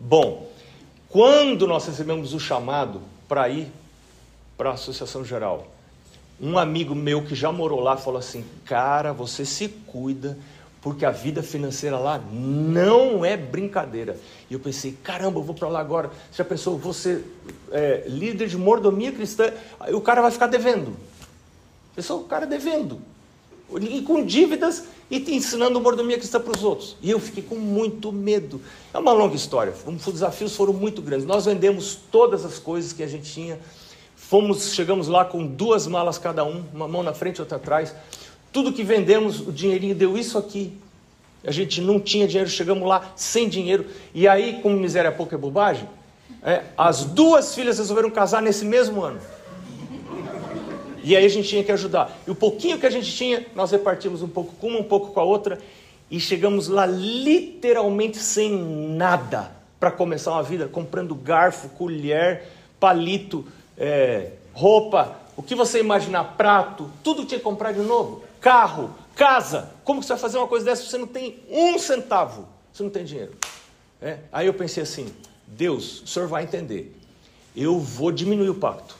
Bom, 0.00 0.50
quando 1.08 1.64
nós 1.64 1.86
recebemos 1.86 2.34
o 2.34 2.40
chamado 2.40 3.02
para 3.28 3.48
ir 3.48 3.68
para 4.56 4.70
a 4.70 4.72
Associação 4.72 5.24
Geral, 5.24 5.77
um 6.40 6.58
amigo 6.58 6.94
meu 6.94 7.24
que 7.24 7.34
já 7.34 7.50
morou 7.50 7.80
lá 7.80 7.96
falou 7.96 8.18
assim: 8.18 8.44
Cara, 8.64 9.12
você 9.12 9.44
se 9.44 9.68
cuida, 9.68 10.38
porque 10.80 11.04
a 11.04 11.10
vida 11.10 11.42
financeira 11.42 11.98
lá 11.98 12.18
não 12.32 13.24
é 13.24 13.36
brincadeira. 13.36 14.18
E 14.48 14.54
eu 14.54 14.60
pensei, 14.60 14.96
caramba, 15.02 15.38
eu 15.38 15.42
vou 15.42 15.54
para 15.54 15.68
lá 15.68 15.80
agora. 15.80 16.08
Você 16.30 16.38
já 16.38 16.44
pensou, 16.44 16.78
você 16.78 17.24
é, 17.72 18.04
líder 18.06 18.48
de 18.48 18.56
mordomia 18.56 19.12
cristã, 19.12 19.52
aí 19.80 19.94
o 19.94 20.00
cara 20.00 20.22
vai 20.22 20.30
ficar 20.30 20.46
devendo. 20.46 20.96
Pensou, 21.94 22.20
o 22.20 22.24
cara 22.24 22.46
devendo. 22.46 23.00
E 23.80 24.00
com 24.02 24.24
dívidas 24.24 24.84
e 25.10 25.20
te 25.20 25.34
ensinando 25.34 25.80
mordomia 25.80 26.16
cristã 26.16 26.40
para 26.40 26.56
os 26.56 26.62
outros. 26.62 26.96
E 27.02 27.10
eu 27.10 27.20
fiquei 27.20 27.42
com 27.42 27.56
muito 27.56 28.12
medo. 28.12 28.60
É 28.94 28.98
uma 28.98 29.12
longa 29.12 29.36
história. 29.36 29.74
Os 29.84 30.12
desafios 30.12 30.54
foram 30.54 30.72
muito 30.72 31.02
grandes. 31.02 31.26
Nós 31.26 31.44
vendemos 31.44 31.98
todas 32.10 32.44
as 32.44 32.58
coisas 32.58 32.92
que 32.92 33.02
a 33.02 33.06
gente 33.06 33.30
tinha. 33.30 33.58
Fomos, 34.28 34.74
chegamos 34.74 35.08
lá 35.08 35.24
com 35.24 35.46
duas 35.46 35.86
malas 35.86 36.18
cada 36.18 36.44
um, 36.44 36.62
uma 36.74 36.86
mão 36.86 37.02
na 37.02 37.14
frente 37.14 37.38
e 37.38 37.40
outra 37.40 37.56
atrás. 37.56 37.94
Tudo 38.52 38.74
que 38.74 38.84
vendemos, 38.84 39.40
o 39.40 39.50
dinheirinho 39.50 39.94
deu 39.94 40.18
isso 40.18 40.36
aqui. 40.36 40.74
A 41.42 41.50
gente 41.50 41.80
não 41.80 41.98
tinha 41.98 42.28
dinheiro, 42.28 42.50
chegamos 42.50 42.86
lá 42.86 43.10
sem 43.16 43.48
dinheiro. 43.48 43.86
E 44.12 44.28
aí, 44.28 44.60
como 44.62 44.76
miséria 44.76 45.10
pouca 45.10 45.34
é 45.34 45.38
bobagem, 45.38 45.88
é, 46.42 46.62
as 46.76 47.06
duas 47.06 47.54
filhas 47.54 47.78
resolveram 47.78 48.10
casar 48.10 48.42
nesse 48.42 48.66
mesmo 48.66 49.02
ano. 49.02 49.18
E 51.02 51.16
aí 51.16 51.24
a 51.24 51.30
gente 51.30 51.48
tinha 51.48 51.64
que 51.64 51.72
ajudar. 51.72 52.14
E 52.26 52.30
o 52.30 52.34
pouquinho 52.34 52.78
que 52.78 52.84
a 52.84 52.90
gente 52.90 53.10
tinha, 53.10 53.46
nós 53.54 53.70
repartimos 53.70 54.20
um 54.20 54.28
pouco 54.28 54.52
com 54.56 54.66
uma, 54.68 54.80
um 54.80 54.84
pouco 54.84 55.10
com 55.14 55.20
a 55.20 55.24
outra. 55.24 55.58
E 56.10 56.20
chegamos 56.20 56.68
lá 56.68 56.84
literalmente 56.84 58.18
sem 58.18 58.52
nada 58.94 59.50
para 59.80 59.90
começar 59.90 60.32
uma 60.32 60.42
vida, 60.42 60.68
comprando 60.68 61.14
garfo, 61.14 61.70
colher, 61.70 62.42
palito, 62.78 63.46
é, 63.78 64.32
roupa, 64.52 65.16
o 65.36 65.42
que 65.42 65.54
você 65.54 65.80
imaginar, 65.80 66.36
prato, 66.36 66.90
tudo 67.02 67.24
tinha 67.24 67.38
que 67.38 67.44
comprar 67.44 67.72
de 67.72 67.80
novo 67.80 68.28
carro, 68.40 68.94
casa. 69.14 69.70
Como 69.84 70.00
que 70.00 70.06
você 70.06 70.12
vai 70.12 70.20
fazer 70.20 70.38
uma 70.38 70.48
coisa 70.48 70.64
dessa 70.64 70.82
se 70.82 70.90
você 70.90 70.98
não 70.98 71.06
tem 71.06 71.42
um 71.50 71.78
centavo? 71.78 72.48
Você 72.72 72.82
não 72.82 72.90
tem 72.90 73.04
dinheiro. 73.04 73.32
É? 74.00 74.18
Aí 74.32 74.46
eu 74.46 74.54
pensei 74.54 74.82
assim: 74.82 75.12
Deus, 75.46 76.02
o 76.02 76.06
senhor 76.06 76.28
vai 76.28 76.44
entender. 76.44 76.96
Eu 77.56 77.78
vou 77.78 78.12
diminuir 78.12 78.50
o 78.50 78.54
pacto. 78.54 78.96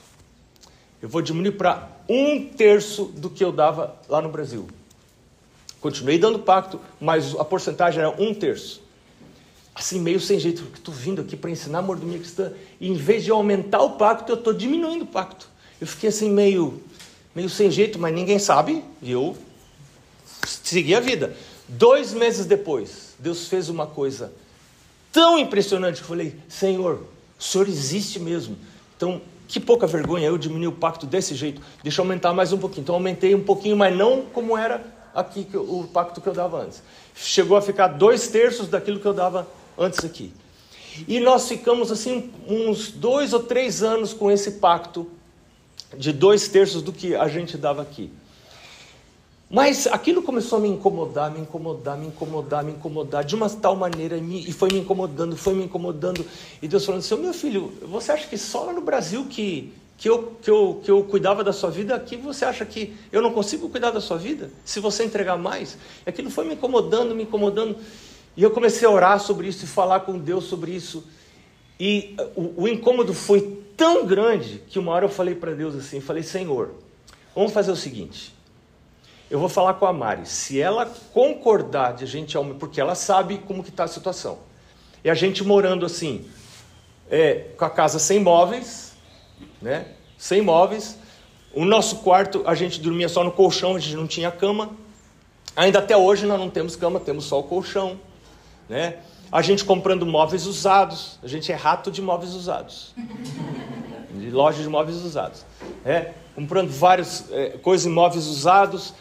Eu 1.01 1.07
vou 1.07 1.21
diminuir 1.21 1.53
para 1.53 1.87
um 2.09 2.49
terço 2.49 3.05
do 3.05 3.29
que 3.29 3.43
eu 3.43 3.51
dava 3.51 3.95
lá 4.09 4.21
no 4.21 4.29
Brasil. 4.29 4.67
Continuei 5.79 6.17
dando 6.17 6.39
pacto, 6.39 6.79
mas 6.99 7.33
a 7.35 7.45
porcentagem 7.45 8.01
era 8.01 8.09
um 8.21 8.33
terço. 8.33 8.81
Assim, 9.79 9.97
meio 10.01 10.19
sem 10.19 10.37
jeito, 10.37 10.61
porque 10.61 10.77
estou 10.77 10.93
vindo 10.93 11.21
aqui 11.21 11.37
para 11.37 11.49
ensinar 11.49 11.79
a 11.79 11.81
mordomia 11.81 12.19
cristã, 12.19 12.51
e 12.81 12.89
em 12.89 12.95
vez 12.95 13.23
de 13.23 13.31
aumentar 13.31 13.81
o 13.81 13.91
pacto, 13.91 14.29
eu 14.29 14.35
estou 14.35 14.51
diminuindo 14.51 15.05
o 15.05 15.07
pacto. 15.07 15.47
Eu 15.79 15.87
fiquei 15.87 16.09
assim, 16.09 16.29
meio, 16.29 16.83
meio 17.33 17.49
sem 17.49 17.71
jeito, 17.71 17.97
mas 17.97 18.13
ninguém 18.13 18.37
sabe, 18.39 18.83
e 19.01 19.09
eu 19.09 19.37
segui 20.45 20.93
a 20.93 20.99
vida. 20.99 21.33
Dois 21.65 22.13
meses 22.13 22.45
depois, 22.45 23.15
Deus 23.17 23.47
fez 23.47 23.69
uma 23.69 23.87
coisa 23.87 24.33
tão 25.13 25.39
impressionante 25.39 25.99
que 25.99 26.03
eu 26.03 26.09
falei: 26.09 26.35
Senhor, 26.49 27.05
o 27.39 27.41
Senhor 27.41 27.69
existe 27.69 28.19
mesmo. 28.19 28.57
Então, 28.97 29.21
que 29.47 29.61
pouca 29.61 29.87
vergonha 29.87 30.27
eu 30.27 30.37
diminuir 30.37 30.67
o 30.67 30.73
pacto 30.73 31.05
desse 31.05 31.33
jeito. 31.35 31.61
Deixa 31.81 32.01
eu 32.01 32.03
aumentar 32.03 32.33
mais 32.33 32.51
um 32.51 32.57
pouquinho. 32.57 32.81
Então, 32.81 32.95
aumentei 32.95 33.33
um 33.33 33.43
pouquinho, 33.43 33.77
mas 33.77 33.95
não 33.95 34.23
como 34.23 34.57
era 34.57 34.83
aqui 35.15 35.47
o 35.53 35.87
pacto 35.93 36.19
que 36.19 36.27
eu 36.27 36.33
dava 36.33 36.63
antes. 36.63 36.83
Chegou 37.15 37.55
a 37.55 37.61
ficar 37.61 37.87
dois 37.87 38.27
terços 38.27 38.67
daquilo 38.67 38.99
que 38.99 39.05
eu 39.05 39.13
dava 39.13 39.47
antes 39.79 40.03
aqui. 40.03 40.31
E 41.07 41.19
nós 41.19 41.47
ficamos 41.47 41.91
assim 41.91 42.29
uns 42.45 42.91
dois 42.91 43.31
ou 43.31 43.41
três 43.41 43.81
anos 43.81 44.13
com 44.13 44.29
esse 44.29 44.51
pacto 44.53 45.07
de 45.97 46.11
dois 46.11 46.49
terços 46.49 46.81
do 46.81 46.91
que 46.91 47.15
a 47.15 47.27
gente 47.27 47.57
dava 47.57 47.81
aqui. 47.81 48.11
Mas 49.49 49.87
aquilo 49.87 50.21
começou 50.21 50.59
a 50.59 50.61
me 50.61 50.67
incomodar, 50.67 51.31
me 51.31 51.39
incomodar, 51.39 51.97
me 51.97 52.07
incomodar, 52.07 52.63
me 52.63 52.71
incomodar, 52.71 53.23
de 53.23 53.33
uma 53.33 53.49
tal 53.49 53.75
maneira, 53.75 54.15
e 54.15 54.51
foi 54.51 54.69
me 54.71 54.79
incomodando, 54.79 55.35
foi 55.35 55.55
me 55.55 55.63
incomodando. 55.63 56.23
E 56.61 56.67
Deus 56.67 56.85
falando 56.85 56.99
assim: 56.99 57.15
meu 57.15 57.33
filho, 57.33 57.73
você 57.81 58.11
acha 58.11 58.27
que 58.27 58.37
só 58.37 58.65
lá 58.65 58.73
no 58.73 58.81
Brasil 58.81 59.25
que, 59.27 59.73
que, 59.97 60.07
eu, 60.07 60.35
que, 60.39 60.51
eu, 60.51 60.81
que 60.83 60.91
eu 60.91 61.03
cuidava 61.03 61.43
da 61.43 61.51
sua 61.51 61.71
vida, 61.71 61.95
aqui 61.95 62.15
você 62.15 62.45
acha 62.45 62.63
que 62.63 62.95
eu 63.11 63.23
não 63.23 63.33
consigo 63.33 63.69
cuidar 63.69 63.89
da 63.89 63.99
sua 63.99 64.17
vida? 64.17 64.51
Se 64.63 64.79
você 64.79 65.03
entregar 65.03 65.35
mais? 65.35 65.79
E 66.05 66.09
aquilo 66.09 66.29
foi 66.29 66.45
me 66.45 66.53
incomodando, 66.53 67.15
me 67.15 67.23
incomodando. 67.23 67.75
E 68.39 68.43
eu 68.43 68.51
comecei 68.51 68.87
a 68.87 68.89
orar 68.89 69.19
sobre 69.19 69.49
isso 69.49 69.65
e 69.65 69.67
falar 69.67 69.99
com 69.99 70.17
Deus 70.17 70.45
sobre 70.45 70.71
isso. 70.71 71.05
E 71.77 72.15
o, 72.37 72.63
o 72.63 72.67
incômodo 72.69 73.13
foi 73.13 73.65
tão 73.75 74.05
grande 74.05 74.63
que 74.69 74.79
uma 74.79 74.93
hora 74.93 75.03
eu 75.03 75.09
falei 75.09 75.35
para 75.35 75.51
Deus 75.51 75.75
assim, 75.75 75.99
falei, 75.99 76.23
Senhor, 76.23 76.71
vamos 77.35 77.51
fazer 77.51 77.69
o 77.69 77.75
seguinte, 77.75 78.33
eu 79.29 79.39
vou 79.39 79.49
falar 79.49 79.73
com 79.73 79.85
a 79.85 79.91
Mari, 79.91 80.25
se 80.25 80.57
ela 80.57 80.85
concordar 81.11 81.95
de 81.95 82.05
a 82.05 82.07
gente, 82.07 82.37
porque 82.57 82.79
ela 82.79 82.95
sabe 82.95 83.39
como 83.39 83.61
que 83.61 83.71
está 83.71 83.83
a 83.83 83.89
situação, 83.89 84.39
e 85.03 85.09
a 85.09 85.13
gente 85.13 85.43
morando 85.43 85.85
assim, 85.85 86.25
é, 87.11 87.47
com 87.57 87.65
a 87.65 87.69
casa 87.69 87.99
sem 87.99 88.21
móveis, 88.21 88.93
né, 89.61 89.85
sem 90.17 90.41
móveis, 90.41 90.97
o 91.53 91.65
nosso 91.65 91.97
quarto 91.97 92.43
a 92.45 92.55
gente 92.55 92.79
dormia 92.79 93.09
só 93.09 93.21
no 93.21 93.33
colchão, 93.33 93.75
a 93.75 93.79
gente 93.79 93.97
não 93.97 94.07
tinha 94.07 94.31
cama, 94.31 94.69
ainda 95.57 95.79
até 95.79 95.97
hoje 95.97 96.25
nós 96.25 96.39
não 96.39 96.49
temos 96.49 96.77
cama, 96.77 97.01
temos 97.01 97.25
só 97.25 97.37
o 97.37 97.43
colchão, 97.43 97.99
né, 98.69 98.97
a 99.31 99.41
gente 99.41 99.65
comprando 99.65 100.05
móveis 100.05 100.45
usados, 100.45 101.19
a 101.21 101.27
gente 101.27 101.51
é 101.51 101.55
rato 101.55 101.91
de 101.91 102.01
móveis 102.01 102.33
usados. 102.33 102.93
De 104.13 104.31
loja 104.31 104.61
de 104.61 104.69
móveis 104.69 104.97
usados. 104.97 105.45
É, 105.85 106.13
comprando 106.35 106.69
várias 106.69 107.25
é, 107.31 107.49
coisas 107.57 107.85
em 107.85 107.89
móveis 107.89 108.25
usados 108.27 108.93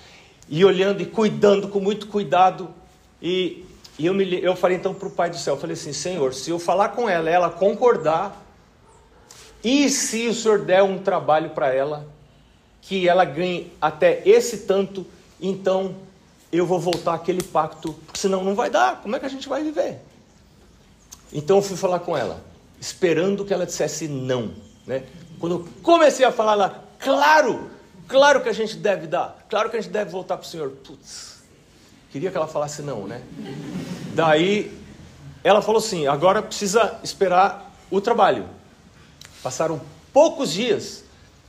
e 0.48 0.64
olhando 0.64 1.02
e 1.02 1.06
cuidando 1.06 1.68
com 1.68 1.80
muito 1.80 2.06
cuidado. 2.06 2.70
E, 3.22 3.64
e 3.98 4.06
eu, 4.06 4.14
me, 4.14 4.42
eu 4.42 4.54
falei 4.56 4.76
então 4.76 4.94
para 4.94 5.08
o 5.08 5.10
Pai 5.10 5.30
do 5.30 5.36
Céu, 5.36 5.54
eu 5.54 5.60
falei 5.60 5.74
assim, 5.74 5.92
Senhor, 5.92 6.34
se 6.34 6.50
eu 6.50 6.58
falar 6.58 6.90
com 6.90 7.08
ela, 7.08 7.28
ela 7.28 7.50
concordar, 7.50 8.44
e 9.62 9.88
se 9.88 10.28
o 10.28 10.34
Senhor 10.34 10.60
der 10.60 10.82
um 10.82 10.98
trabalho 10.98 11.50
para 11.50 11.74
ela, 11.74 12.06
que 12.80 13.08
ela 13.08 13.24
ganhe 13.24 13.72
até 13.80 14.22
esse 14.24 14.58
tanto, 14.58 15.06
então 15.40 15.96
eu 16.52 16.66
vou 16.66 16.80
voltar 16.80 17.14
aquele 17.14 17.42
pacto, 17.42 17.92
porque 17.92 18.18
senão 18.18 18.42
não 18.42 18.54
vai 18.54 18.70
dar, 18.70 19.00
como 19.02 19.14
é 19.14 19.20
que 19.20 19.26
a 19.26 19.30
gente 19.30 19.48
vai 19.48 19.62
viver? 19.62 19.98
Então 21.32 21.56
eu 21.56 21.62
fui 21.62 21.76
falar 21.76 22.00
com 22.00 22.16
ela, 22.16 22.42
esperando 22.80 23.44
que 23.44 23.52
ela 23.52 23.66
dissesse 23.66 24.08
não. 24.08 24.52
Né? 24.86 25.04
Quando 25.38 25.56
eu 25.56 25.68
comecei 25.82 26.24
a 26.24 26.32
falar 26.32 26.54
lá, 26.54 26.82
claro, 26.98 27.70
claro 28.06 28.42
que 28.42 28.48
a 28.48 28.52
gente 28.52 28.76
deve 28.76 29.06
dar, 29.06 29.46
claro 29.48 29.68
que 29.68 29.76
a 29.76 29.80
gente 29.80 29.92
deve 29.92 30.10
voltar 30.10 30.36
para 30.36 30.46
o 30.46 30.48
Senhor. 30.48 30.70
Putz, 30.70 31.42
queria 32.10 32.30
que 32.30 32.36
ela 32.36 32.48
falasse 32.48 32.80
não, 32.80 33.06
né? 33.06 33.22
Daí 34.14 34.72
ela 35.44 35.60
falou 35.60 35.78
assim: 35.78 36.06
agora 36.06 36.42
precisa 36.42 36.98
esperar 37.02 37.72
o 37.90 38.00
trabalho. 38.00 38.46
Passaram 39.42 39.80
poucos 40.12 40.52
dias, 40.52 41.04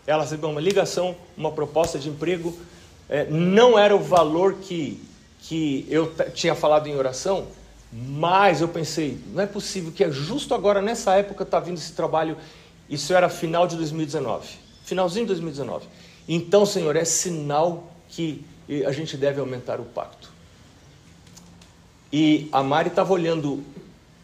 ela 0.06 0.24
recebeu 0.24 0.50
uma 0.50 0.62
ligação, 0.62 1.16
uma 1.38 1.52
proposta 1.52 1.98
de 1.98 2.10
emprego. 2.10 2.58
É, 3.10 3.26
não 3.26 3.78
era 3.78 3.96
o 3.96 4.00
valor 4.00 4.56
que, 4.62 5.02
que 5.42 5.86
eu 5.90 6.14
tinha 6.34 6.54
falado 6.54 6.88
em 6.88 6.96
oração, 6.96 7.48
mas 7.92 8.62
eu 8.62 8.68
pensei, 8.68 9.20
não 9.34 9.42
é 9.42 9.48
possível 9.48 9.92
que 9.92 10.04
é 10.04 10.12
justo 10.12 10.54
agora, 10.54 10.82
nessa 10.82 11.16
época, 11.16 11.44
está 11.44 11.60
vindo 11.60 11.78
esse 11.78 11.94
trabalho. 11.94 12.38
Isso 12.88 13.14
era 13.14 13.28
final 13.30 13.66
de 13.66 13.76
2019, 13.76 14.48
finalzinho 14.84 15.26
de 15.26 15.30
2019. 15.30 15.88
Então, 16.28 16.66
Senhor, 16.66 16.96
é 16.96 17.04
sinal 17.04 17.92
que 18.08 18.46
a 18.86 18.92
gente 18.92 19.18
deve 19.18 19.40
aumentar 19.40 19.80
o 19.80 19.86
pacto. 19.86 20.32
E 22.14 22.48
a 22.52 22.62
Mari 22.62 22.90
estava 22.90 23.14
olhando, 23.14 23.64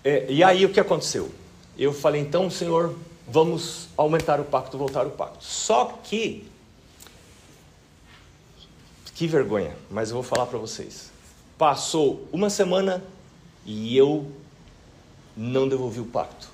é, 0.04 0.25
e 0.30 0.44
aí 0.44 0.65
o 0.65 0.70
que 0.70 0.80
aconteceu? 0.80 1.32
Eu 1.77 1.94
falei, 1.94 2.22
então, 2.22 2.50
Senhor, 2.50 2.96
vamos 3.27 3.89
aumentar 3.98 4.39
o 4.39 4.44
pacto, 4.44 4.77
voltar 4.77 5.06
o 5.06 5.12
pacto. 5.12 5.44
Só 5.44 6.00
que, 6.04 6.48
que 9.15 9.25
vergonha, 9.25 9.75
mas 9.89 10.10
eu 10.10 10.15
vou 10.15 10.24
falar 10.24 10.45
para 10.45 10.60
vocês. 10.60 11.10
Passou 11.57 12.27
uma 12.31 12.50
semana, 12.50 13.01
e 13.65 13.98
eu 13.98 14.29
não 15.36 15.67
devolvi 15.67 16.01
o 16.01 16.05
pacto. 16.05 16.50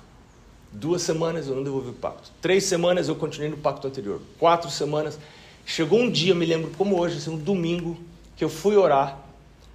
Duas 0.72 1.02
semanas 1.02 1.48
eu 1.48 1.56
não 1.56 1.62
devolvi 1.62 1.90
o 1.90 1.94
pacto. 1.94 2.30
Três 2.40 2.64
semanas 2.64 3.08
eu 3.08 3.16
continuei 3.16 3.50
no 3.50 3.58
pacto 3.58 3.86
anterior. 3.86 4.22
Quatro 4.38 4.70
semanas. 4.70 5.18
Chegou 5.66 5.98
um 5.98 6.10
dia, 6.10 6.34
me 6.34 6.46
lembro 6.46 6.70
como 6.78 6.98
hoje, 6.98 7.18
assim, 7.18 7.30
um 7.30 7.36
domingo, 7.36 7.98
que 8.36 8.44
eu 8.44 8.48
fui 8.48 8.76
orar 8.76 9.18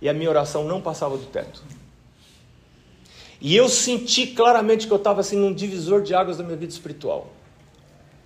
e 0.01 0.09
a 0.09 0.13
minha 0.13 0.29
oração 0.29 0.63
não 0.63 0.81
passava 0.81 1.17
do 1.17 1.25
teto. 1.25 1.61
E 3.39 3.55
eu 3.55 3.69
senti 3.69 4.27
claramente 4.27 4.87
que 4.87 4.93
eu 4.93 4.97
estava 4.97 5.21
assim 5.21 5.37
num 5.37 5.53
divisor 5.53 6.01
de 6.01 6.15
águas 6.15 6.37
da 6.37 6.43
minha 6.43 6.57
vida 6.57 6.71
espiritual. 6.71 7.31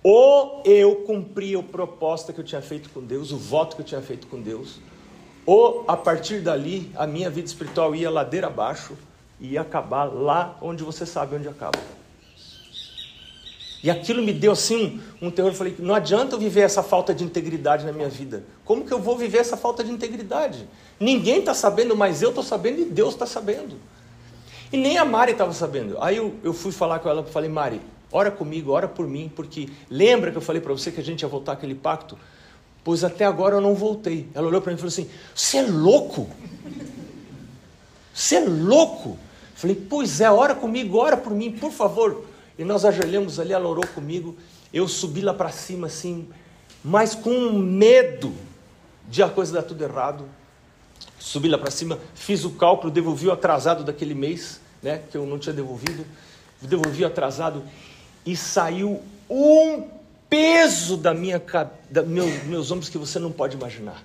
Ou 0.02 0.62
eu 0.64 0.96
cumpria 0.96 1.58
a 1.58 1.62
proposta 1.62 2.32
que 2.32 2.40
eu 2.40 2.44
tinha 2.44 2.60
feito 2.62 2.90
com 2.90 3.00
Deus, 3.00 3.30
o 3.30 3.36
voto 3.36 3.76
que 3.76 3.82
eu 3.82 3.86
tinha 3.86 4.00
feito 4.00 4.26
com 4.26 4.40
Deus, 4.40 4.80
ou 5.46 5.84
a 5.86 5.96
partir 5.96 6.40
dali 6.40 6.90
a 6.96 7.06
minha 7.06 7.30
vida 7.30 7.46
espiritual 7.46 7.94
ia 7.94 8.10
ladeira 8.10 8.48
abaixo 8.48 8.94
e 9.40 9.52
ia 9.52 9.60
acabar 9.60 10.04
lá 10.04 10.56
onde 10.60 10.82
você 10.82 11.06
sabe 11.06 11.36
onde 11.36 11.48
acaba. 11.48 11.78
E 13.82 13.90
aquilo 13.90 14.22
me 14.22 14.32
deu 14.32 14.52
assim 14.52 15.00
um, 15.20 15.26
um 15.26 15.30
terror. 15.30 15.50
Eu 15.50 15.56
falei: 15.56 15.74
não 15.78 15.94
adianta 15.94 16.36
eu 16.36 16.38
viver 16.38 16.60
essa 16.60 16.82
falta 16.82 17.12
de 17.12 17.24
integridade 17.24 17.84
na 17.84 17.92
minha 17.92 18.08
vida. 18.08 18.44
Como 18.64 18.84
que 18.84 18.92
eu 18.92 19.00
vou 19.00 19.18
viver 19.18 19.38
essa 19.38 19.56
falta 19.56 19.82
de 19.82 19.90
integridade? 19.90 20.68
Ninguém 21.00 21.40
está 21.40 21.52
sabendo, 21.52 21.96
mas 21.96 22.22
eu 22.22 22.28
estou 22.28 22.44
sabendo 22.44 22.80
e 22.80 22.84
Deus 22.84 23.14
está 23.14 23.26
sabendo. 23.26 23.76
E 24.72 24.76
nem 24.76 24.98
a 24.98 25.04
Mari 25.04 25.32
estava 25.32 25.52
sabendo. 25.52 25.98
Aí 26.00 26.16
eu, 26.16 26.32
eu 26.44 26.52
fui 26.52 26.70
falar 26.70 27.00
com 27.00 27.08
ela 27.08 27.24
e 27.28 27.32
falei: 27.32 27.50
Mari, 27.50 27.80
ora 28.12 28.30
comigo, 28.30 28.72
ora 28.72 28.86
por 28.86 29.08
mim, 29.08 29.32
porque 29.34 29.68
lembra 29.90 30.30
que 30.30 30.36
eu 30.36 30.42
falei 30.42 30.60
para 30.60 30.72
você 30.72 30.92
que 30.92 31.00
a 31.00 31.04
gente 31.04 31.22
ia 31.22 31.28
voltar 31.28 31.52
aquele 31.52 31.74
pacto? 31.74 32.18
Pois 32.84 33.04
até 33.04 33.24
agora 33.24 33.56
eu 33.56 33.60
não 33.60 33.74
voltei. 33.74 34.28
Ela 34.34 34.48
olhou 34.48 34.60
para 34.60 34.70
mim 34.70 34.76
e 34.76 34.78
falou 34.78 34.88
assim: 34.88 35.08
Você 35.34 35.58
é 35.58 35.62
louco? 35.62 36.28
Você 38.12 38.36
é 38.36 38.40
louco? 38.40 39.18
Falei: 39.54 39.76
Pois 39.76 40.20
é, 40.20 40.30
ora 40.30 40.54
comigo, 40.54 40.98
ora 40.98 41.16
por 41.16 41.32
mim, 41.32 41.52
por 41.52 41.70
favor. 41.70 42.24
E 42.58 42.64
nós 42.64 42.84
ajoelhamos 42.84 43.40
ali, 43.40 43.52
ela 43.52 43.68
orou 43.68 43.86
comigo. 43.86 44.36
Eu 44.72 44.88
subi 44.88 45.20
lá 45.20 45.32
para 45.32 45.50
cima 45.50 45.86
assim, 45.86 46.28
mas 46.82 47.14
com 47.14 47.52
medo 47.52 48.34
de 49.08 49.22
a 49.22 49.28
coisa 49.28 49.52
dar 49.52 49.62
tudo 49.62 49.82
errado. 49.82 50.28
Subi 51.18 51.48
lá 51.48 51.58
para 51.58 51.70
cima, 51.70 51.98
fiz 52.14 52.44
o 52.44 52.50
cálculo, 52.50 52.92
devolvi 52.92 53.28
o 53.28 53.32
atrasado 53.32 53.84
daquele 53.84 54.14
mês, 54.14 54.60
né, 54.82 55.02
que 55.10 55.16
eu 55.16 55.24
não 55.24 55.38
tinha 55.38 55.52
devolvido. 55.52 56.04
Devolvi 56.60 57.04
o 57.04 57.06
atrasado 57.06 57.62
e 58.24 58.36
saiu 58.36 59.02
um 59.28 59.88
peso 60.28 60.96
da 60.96 61.12
minha 61.12 61.42
da 61.90 62.02
meu, 62.02 62.26
meus 62.44 62.70
ombros 62.70 62.88
que 62.88 62.98
você 62.98 63.18
não 63.18 63.30
pode 63.30 63.56
imaginar. 63.56 64.02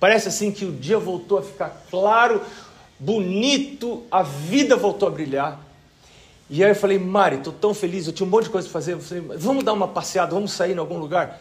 Parece 0.00 0.28
assim 0.28 0.52
que 0.52 0.64
o 0.64 0.72
dia 0.72 0.98
voltou 0.98 1.38
a 1.38 1.42
ficar 1.42 1.84
claro, 1.90 2.40
bonito, 2.98 4.04
a 4.10 4.22
vida 4.22 4.76
voltou 4.76 5.08
a 5.08 5.10
brilhar. 5.10 5.60
E 6.48 6.64
aí 6.64 6.70
eu 6.70 6.74
falei, 6.74 6.98
Mari, 6.98 7.36
estou 7.36 7.52
tão 7.52 7.74
feliz, 7.74 8.06
eu 8.06 8.12
tinha 8.12 8.26
um 8.26 8.30
monte 8.30 8.44
de 8.44 8.50
coisa 8.50 8.66
para 8.66 8.72
fazer. 8.72 8.98
Falei, 8.98 9.38
vamos 9.38 9.64
dar 9.64 9.72
uma 9.72 9.88
passeada, 9.88 10.32
vamos 10.32 10.52
sair 10.52 10.74
em 10.74 10.78
algum 10.78 10.98
lugar. 10.98 11.40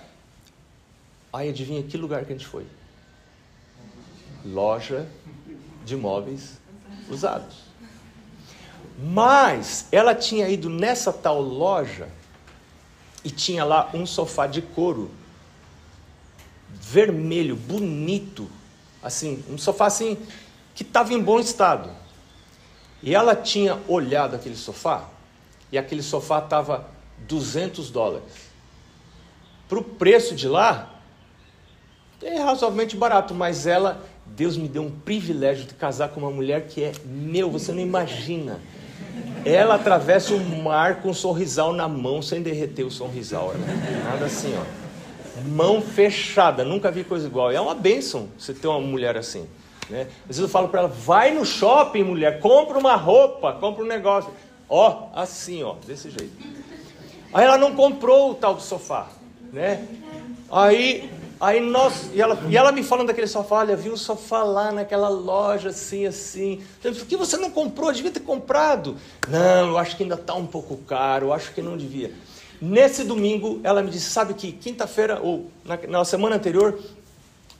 Aí 1.31 1.49
adivinha 1.49 1.83
que 1.83 1.97
lugar 1.97 2.25
que 2.25 2.33
a 2.33 2.35
gente 2.35 2.47
foi? 2.47 2.65
Loja 4.43 5.07
de 5.85 5.95
móveis 5.95 6.59
usados. 7.09 7.66
Mas 8.97 9.87
ela 9.91 10.15
tinha 10.15 10.49
ido 10.49 10.69
nessa 10.69 11.13
tal 11.13 11.39
loja 11.39 12.09
e 13.23 13.29
tinha 13.29 13.63
lá 13.63 13.89
um 13.93 14.05
sofá 14.05 14.47
de 14.47 14.61
couro 14.61 15.11
vermelho, 16.69 17.55
bonito, 17.55 18.49
assim, 19.03 19.43
um 19.49 19.57
sofá 19.57 19.85
assim 19.85 20.17
que 20.73 20.83
estava 20.83 21.13
em 21.13 21.21
bom 21.21 21.39
estado. 21.39 21.89
E 23.01 23.13
ela 23.13 23.35
tinha 23.35 23.79
olhado 23.87 24.35
aquele 24.35 24.55
sofá, 24.55 25.07
e 25.71 25.77
aquele 25.77 26.01
sofá 26.01 26.39
estava 26.39 26.89
200 27.27 27.89
dólares. 27.91 28.47
Para 29.67 29.79
o 29.79 29.83
preço 29.83 30.35
de 30.35 30.47
lá, 30.47 31.01
é 32.21 32.39
razoavelmente 32.39 32.95
barato, 32.95 33.33
mas 33.33 33.67
ela, 33.67 34.03
Deus 34.25 34.57
me 34.57 34.67
deu 34.67 34.83
um 34.83 34.91
privilégio 34.91 35.65
de 35.65 35.73
casar 35.73 36.09
com 36.09 36.21
uma 36.21 36.31
mulher 36.31 36.67
que 36.67 36.83
é 36.83 36.93
meu, 37.05 37.51
você 37.51 37.71
não 37.71 37.81
imagina. 37.81 38.59
Ela 39.47 39.75
atravessa 39.75 40.33
o 40.33 40.39
mar 40.39 41.01
com 41.01 41.09
um 41.09 41.13
sorrisal 41.13 41.71
na 41.71 41.87
mão, 41.87 42.21
sem 42.21 42.41
derreter 42.41 42.83
o 42.83 42.91
sorrisal. 42.91 43.53
Nada 44.03 44.25
assim, 44.25 44.53
ó. 44.57 44.87
Mão 45.47 45.81
fechada, 45.81 46.65
nunca 46.65 46.91
vi 46.91 47.03
coisa 47.03 47.27
igual. 47.27 47.51
É 47.51 47.61
uma 47.61 47.75
bênção 47.75 48.27
você 48.37 48.53
ter 48.53 48.67
uma 48.67 48.79
mulher 48.79 49.15
assim. 49.15 49.47
Né? 49.89 50.07
Às 50.21 50.37
vezes 50.37 50.41
eu 50.41 50.49
falo 50.49 50.67
para 50.67 50.81
ela, 50.81 50.89
vai 50.89 51.33
no 51.33 51.45
shopping, 51.45 52.03
mulher, 52.03 52.39
compra 52.39 52.77
uma 52.77 52.95
roupa, 52.95 53.53
compra 53.53 53.83
um 53.83 53.87
negócio. 53.87 54.31
Ó, 54.69 55.07
assim, 55.13 55.63
ó, 55.63 55.75
desse 55.85 56.09
jeito. 56.09 56.33
Aí 57.33 57.45
ela 57.45 57.57
não 57.57 57.73
comprou 57.73 58.31
o 58.31 58.35
tal 58.35 58.55
do 58.55 58.61
sofá, 58.61 59.07
né? 59.53 59.85
Aí, 60.51 61.09
aí 61.39 61.59
nós, 61.59 62.09
e 62.13 62.21
ela, 62.21 62.39
e 62.49 62.57
ela 62.57 62.71
me 62.71 62.83
falando 62.83 63.07
daquele 63.07 63.27
sofá, 63.27 63.57
olha, 63.57 63.75
vi 63.75 63.89
um 63.89 63.97
sofá 63.97 64.43
lá 64.43 64.71
naquela 64.71 65.09
loja, 65.09 65.69
assim, 65.69 66.05
assim. 66.05 66.63
Por 66.81 67.05
que 67.05 67.15
você 67.15 67.37
não 67.37 67.49
comprou? 67.49 67.91
Devia 67.91 68.11
ter 68.11 68.21
comprado. 68.21 68.97
Não, 69.27 69.69
eu 69.69 69.77
acho 69.77 69.95
que 69.95 70.03
ainda 70.03 70.15
está 70.15 70.33
um 70.33 70.47
pouco 70.47 70.77
caro, 70.77 71.27
eu 71.27 71.33
acho 71.33 71.53
que 71.53 71.61
não 71.61 71.77
devia. 71.77 72.13
Nesse 72.61 73.03
domingo, 73.03 73.59
ela 73.63 73.83
me 73.83 73.89
disse, 73.89 74.09
sabe 74.09 74.33
que 74.33 74.51
quinta-feira, 74.51 75.19
ou 75.21 75.51
na, 75.63 75.77
na 75.87 76.05
semana 76.05 76.35
anterior, 76.35 76.79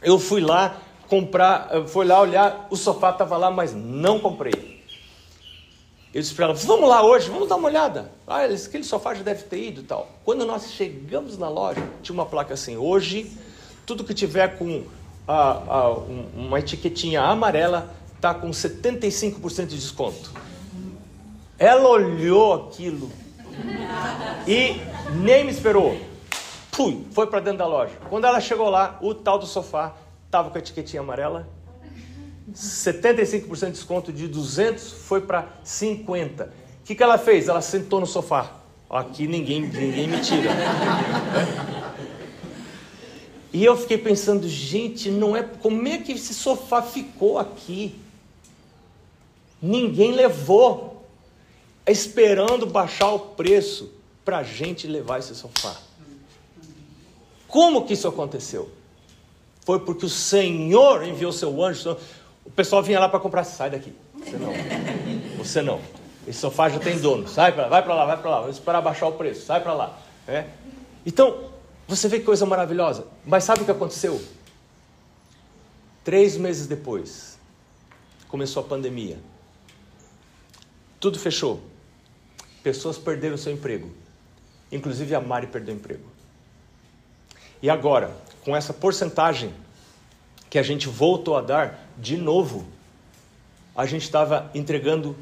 eu 0.01 0.17
fui 0.17 0.41
lá 0.41 0.77
comprar, 1.07 1.69
foi 1.87 2.05
lá 2.05 2.19
olhar, 2.19 2.67
o 2.69 2.75
sofá 2.75 3.11
estava 3.11 3.37
lá, 3.37 3.49
mas 3.51 3.73
não 3.73 4.19
comprei. 4.19 4.77
Eu 6.13 6.21
disse 6.21 6.33
para 6.33 6.45
ela, 6.45 6.53
vamos 6.53 6.89
lá 6.89 7.03
hoje, 7.03 7.29
vamos 7.29 7.47
dar 7.47 7.57
uma 7.57 7.67
olhada. 7.67 8.11
Ah, 8.25 8.43
aquele 8.45 8.83
sofá 8.83 9.13
já 9.13 9.21
deve 9.21 9.43
ter 9.43 9.61
ido 9.61 9.81
e 9.81 9.83
tal. 9.83 10.09
Quando 10.23 10.45
nós 10.45 10.71
chegamos 10.71 11.37
na 11.37 11.49
loja, 11.49 11.83
tinha 12.01 12.13
uma 12.13 12.25
placa 12.25 12.53
assim, 12.53 12.75
hoje, 12.75 13.31
tudo 13.87 14.03
que 14.03 14.13
tiver 14.13 14.57
com 14.57 14.83
ah, 15.25 15.63
ah, 15.69 15.89
uma 16.35 16.59
etiquetinha 16.59 17.21
amarela, 17.21 17.95
está 18.17 18.33
com 18.33 18.49
75% 18.49 19.65
de 19.65 19.75
desconto. 19.77 20.33
Ela 21.57 21.87
olhou 21.87 22.53
aquilo 22.53 23.09
e 24.45 24.81
nem 25.23 25.45
me 25.45 25.51
esperou. 25.51 25.97
Fui, 26.71 27.07
foi 27.11 27.27
para 27.27 27.39
dentro 27.39 27.59
da 27.59 27.65
loja. 27.65 27.93
Quando 28.09 28.25
ela 28.25 28.41
chegou 28.41 28.69
lá, 28.69 28.99
o 29.01 29.15
tal 29.15 29.39
do 29.39 29.47
sofá 29.47 29.95
estava 30.25 30.49
com 30.49 30.57
a 30.57 30.59
etiquetinha 30.59 31.01
amarela. 31.01 31.47
75% 32.53 33.65
de 33.65 33.71
desconto 33.71 34.11
de 34.11 34.27
200 34.27 34.91
foi 34.91 35.21
para 35.21 35.47
50. 35.63 36.43
O 36.43 36.49
que, 36.83 36.93
que 36.93 37.01
ela 37.01 37.17
fez? 37.17 37.47
Ela 37.47 37.61
sentou 37.61 38.01
no 38.01 38.05
sofá. 38.05 38.51
Aqui 38.89 39.27
ninguém, 39.27 39.61
ninguém 39.61 40.07
me 40.07 40.19
tira. 40.19 40.51
E 43.57 43.65
eu 43.65 43.75
fiquei 43.75 43.97
pensando, 43.97 44.47
gente, 44.47 45.09
não 45.09 45.35
é 45.35 45.41
como 45.41 45.87
é 45.87 45.97
que 45.97 46.11
esse 46.11 46.31
sofá 46.31 46.79
ficou 46.79 47.39
aqui? 47.39 47.95
Ninguém 49.59 50.11
levou, 50.11 51.03
esperando 51.87 52.67
baixar 52.67 53.09
o 53.09 53.19
preço 53.19 53.91
para 54.23 54.37
a 54.37 54.43
gente 54.43 54.85
levar 54.85 55.17
esse 55.17 55.33
sofá. 55.33 55.75
Como 57.47 57.83
que 57.83 57.93
isso 57.93 58.07
aconteceu? 58.07 58.69
foi 59.65 59.79
porque 59.79 60.05
o 60.05 60.09
Senhor 60.09 61.03
enviou 61.03 61.31
seu 61.31 61.63
anjo. 61.63 61.97
O 62.45 62.51
pessoal 62.51 62.83
vinha 62.83 62.99
lá 62.99 63.09
para 63.09 63.19
comprar, 63.19 63.43
sai 63.43 63.71
daqui. 63.71 63.91
Você 64.13 64.37
não. 64.37 64.53
Você 65.39 65.61
não. 65.63 65.81
Esse 66.27 66.39
sofá 66.39 66.69
já 66.69 66.77
tem 66.77 66.99
dono. 66.99 67.27
Sai 67.27 67.51
para 67.53 67.63
lá, 67.63 67.69
vai 67.69 67.83
para 67.83 67.95
lá, 67.95 68.05
vai 68.05 68.17
para 68.17 68.29
lá. 68.29 68.39
Vamos 68.41 68.55
esperar 68.55 68.81
baixar 68.81 69.07
o 69.07 69.13
preço. 69.13 69.47
Sai 69.47 69.61
para 69.61 69.73
lá. 69.73 69.97
É? 70.27 70.45
Então, 71.03 71.56
você 71.87 72.07
vê 72.07 72.19
que 72.19 72.25
coisa 72.25 72.45
maravilhosa. 72.45 73.07
Mas 73.25 73.43
sabe 73.43 73.61
o 73.61 73.65
que 73.65 73.71
aconteceu? 73.71 74.21
Três 76.03 76.37
meses 76.37 76.67
depois, 76.67 77.37
começou 78.27 78.63
a 78.63 78.65
pandemia. 78.65 79.19
Tudo 80.99 81.17
fechou. 81.17 81.61
Pessoas 82.61 82.97
perderam 82.97 83.37
seu 83.37 83.53
emprego. 83.53 83.91
Inclusive 84.71 85.15
a 85.15 85.21
Mari 85.21 85.47
perdeu 85.47 85.73
o 85.73 85.77
emprego. 85.77 86.09
E 87.61 87.69
agora, 87.69 88.15
com 88.43 88.55
essa 88.55 88.73
porcentagem 88.73 89.53
que 90.49 90.59
a 90.59 90.63
gente 90.63 90.87
voltou 90.87 91.37
a 91.37 91.41
dar 91.41 91.87
de 91.97 92.17
novo, 92.17 92.67
a 93.75 93.85
gente 93.85 94.03
estava 94.03 94.49
entregando 94.53 95.15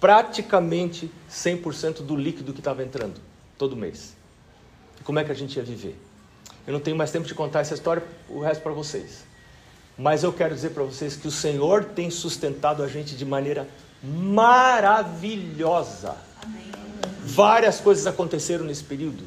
praticamente 0.00 1.10
100% 1.30 2.02
do 2.02 2.16
líquido 2.16 2.52
que 2.52 2.60
estava 2.60 2.82
entrando 2.82 3.20
todo 3.56 3.76
mês. 3.76 4.14
Como 5.06 5.20
é 5.20 5.24
que 5.24 5.30
a 5.30 5.34
gente 5.34 5.56
ia 5.56 5.62
viver? 5.62 5.96
Eu 6.66 6.72
não 6.72 6.80
tenho 6.80 6.96
mais 6.96 7.12
tempo 7.12 7.28
de 7.28 7.32
contar 7.32 7.60
essa 7.60 7.74
história, 7.74 8.02
o 8.28 8.40
resto 8.40 8.60
para 8.60 8.72
vocês. 8.72 9.24
Mas 9.96 10.24
eu 10.24 10.32
quero 10.32 10.52
dizer 10.52 10.70
para 10.70 10.82
vocês 10.82 11.14
que 11.14 11.28
o 11.28 11.30
Senhor 11.30 11.84
tem 11.84 12.10
sustentado 12.10 12.82
a 12.82 12.88
gente 12.88 13.16
de 13.16 13.24
maneira 13.24 13.68
maravilhosa. 14.02 14.56
Amém. 16.42 16.72
Várias 17.22 17.80
coisas 17.80 18.04
aconteceram 18.04 18.64
nesse 18.64 18.82
período. 18.82 19.22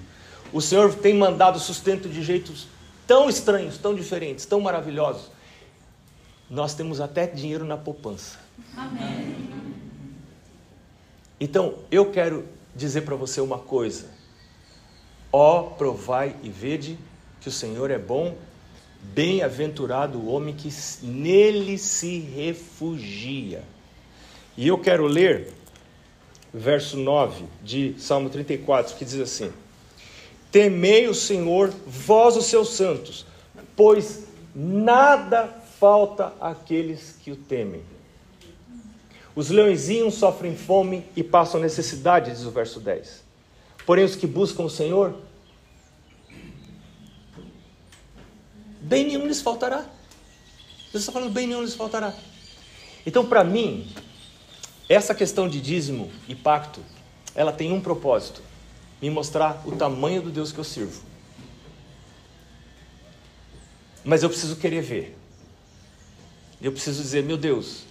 O 0.52 0.60
Senhor 0.60 0.94
tem 0.96 1.14
mandado 1.14 1.58
sustento 1.60 2.10
de 2.10 2.22
jeitos 2.24 2.68
tão 3.08 3.30
estranhos, 3.30 3.78
tão 3.78 3.96
diferentes, 3.96 4.46
tão 4.46 4.60
maravilhosos. 4.60 5.32
Nós 6.50 6.74
temos 6.74 7.00
até 7.00 7.26
dinheiro 7.26 7.64
na 7.64 7.78
poupança. 7.78 8.38
Amém. 8.76 9.50
Então, 11.40 11.76
eu 11.90 12.12
quero 12.12 12.46
dizer 12.76 13.04
para 13.04 13.16
você 13.16 13.40
uma 13.40 13.60
coisa. 13.60 14.19
Ó, 15.32 15.64
provai 15.64 16.36
e 16.42 16.50
vede 16.50 16.98
que 17.40 17.50
o 17.50 17.52
Senhor 17.52 17.92
é 17.92 17.98
bom, 17.98 18.36
bem-aventurado 19.02 20.18
o 20.18 20.28
homem 20.28 20.56
que 20.56 20.70
nele 21.04 21.78
se 21.78 22.20
refugia. 22.20 23.64
E 24.58 24.68
eu 24.68 24.78
quero 24.78 25.06
ler 25.06 25.54
verso 26.54 26.98
9 26.98 27.46
de 27.64 27.96
Salmo 28.00 28.30
34, 28.30 28.96
que 28.96 29.06
diz 29.06 29.20
assim: 29.20 29.54
Temei 30.52 31.08
o 31.08 31.14
Senhor, 31.14 31.74
vós 31.86 32.36
os 32.36 32.46
seus 32.46 32.70
santos, 32.70 33.26
pois 33.76 34.26
nada 34.54 35.48
falta 35.80 36.34
àqueles 36.42 37.16
que 37.24 37.32
o 37.32 37.36
temem. 37.36 37.84
Os 39.36 39.50
leõezinhos 39.50 40.16
sofrem 40.16 40.56
fome 40.56 41.06
e 41.16 41.24
passam 41.24 41.62
necessidade, 41.62 42.32
diz 42.32 42.44
o 42.44 42.52
verso 42.52 42.80
10. 42.80 43.29
Porém, 43.90 44.06
os 44.06 44.16
que 44.16 44.28
buscam 44.28 44.62
o 44.62 44.70
Senhor, 44.70 45.16
bem 48.80 49.08
nenhum 49.08 49.26
lhes 49.26 49.42
faltará. 49.42 49.78
Deus 50.92 51.02
está 51.02 51.12
falando, 51.12 51.34
bem 51.34 51.48
nenhum 51.48 51.64
lhes 51.64 51.74
faltará. 51.74 52.14
Então, 53.04 53.26
para 53.26 53.44
mim, 53.44 53.92
essa 54.88 55.16
questão 55.16 55.50
de 55.50 55.60
dízimo 55.60 56.12
e 56.28 56.36
pacto, 56.36 56.82
ela 57.34 57.52
tem 57.52 57.74
um 57.74 57.82
propósito: 57.82 58.44
me 59.02 59.10
mostrar 59.10 59.64
o 59.66 59.76
tamanho 59.76 60.22
do 60.22 60.30
Deus 60.30 60.52
que 60.52 60.60
eu 60.60 60.64
sirvo. 60.64 61.02
Mas 64.06 64.22
eu 64.22 64.30
preciso 64.30 64.56
querer 64.58 64.84
ver. 64.84 65.18
Eu 66.62 66.72
preciso 66.72 67.02
dizer, 67.02 67.24
meu 67.24 67.38
Deus, 67.38 67.86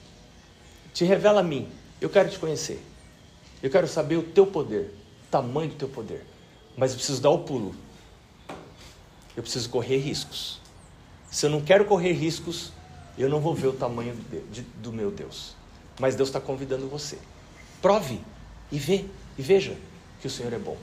te 0.94 1.04
revela 1.04 1.40
a 1.40 1.42
mim. 1.42 1.66
Eu 2.00 2.08
quero 2.08 2.30
te 2.30 2.38
conhecer. 2.38 2.80
Eu 3.60 3.68
quero 3.68 3.88
saber 3.88 4.14
o 4.14 4.22
teu 4.22 4.46
poder, 4.46 4.94
tamanho 5.30 5.70
do 5.70 5.76
teu 5.76 5.88
poder. 5.88 6.24
Mas 6.76 6.92
eu 6.92 6.96
preciso 6.96 7.20
dar 7.20 7.30
o 7.30 7.40
pulo. 7.40 7.74
Eu 9.36 9.42
preciso 9.42 9.68
correr 9.68 9.98
riscos. 9.98 10.60
Se 11.30 11.46
eu 11.46 11.50
não 11.50 11.60
quero 11.60 11.84
correr 11.84 12.12
riscos, 12.12 12.72
eu 13.16 13.28
não 13.28 13.40
vou 13.40 13.54
ver 13.54 13.68
o 13.68 13.72
tamanho 13.72 14.16
do 14.76 14.92
meu 14.92 15.10
Deus. 15.10 15.54
Mas 15.98 16.14
Deus 16.14 16.28
está 16.28 16.40
convidando 16.40 16.88
você. 16.88 17.18
Prove 17.82 18.20
e 18.70 18.78
vê 18.78 19.04
e 19.36 19.42
veja 19.42 19.76
que 20.20 20.26
o 20.26 20.30
Senhor 20.30 20.52
é 20.52 20.58
bom. 20.58 20.76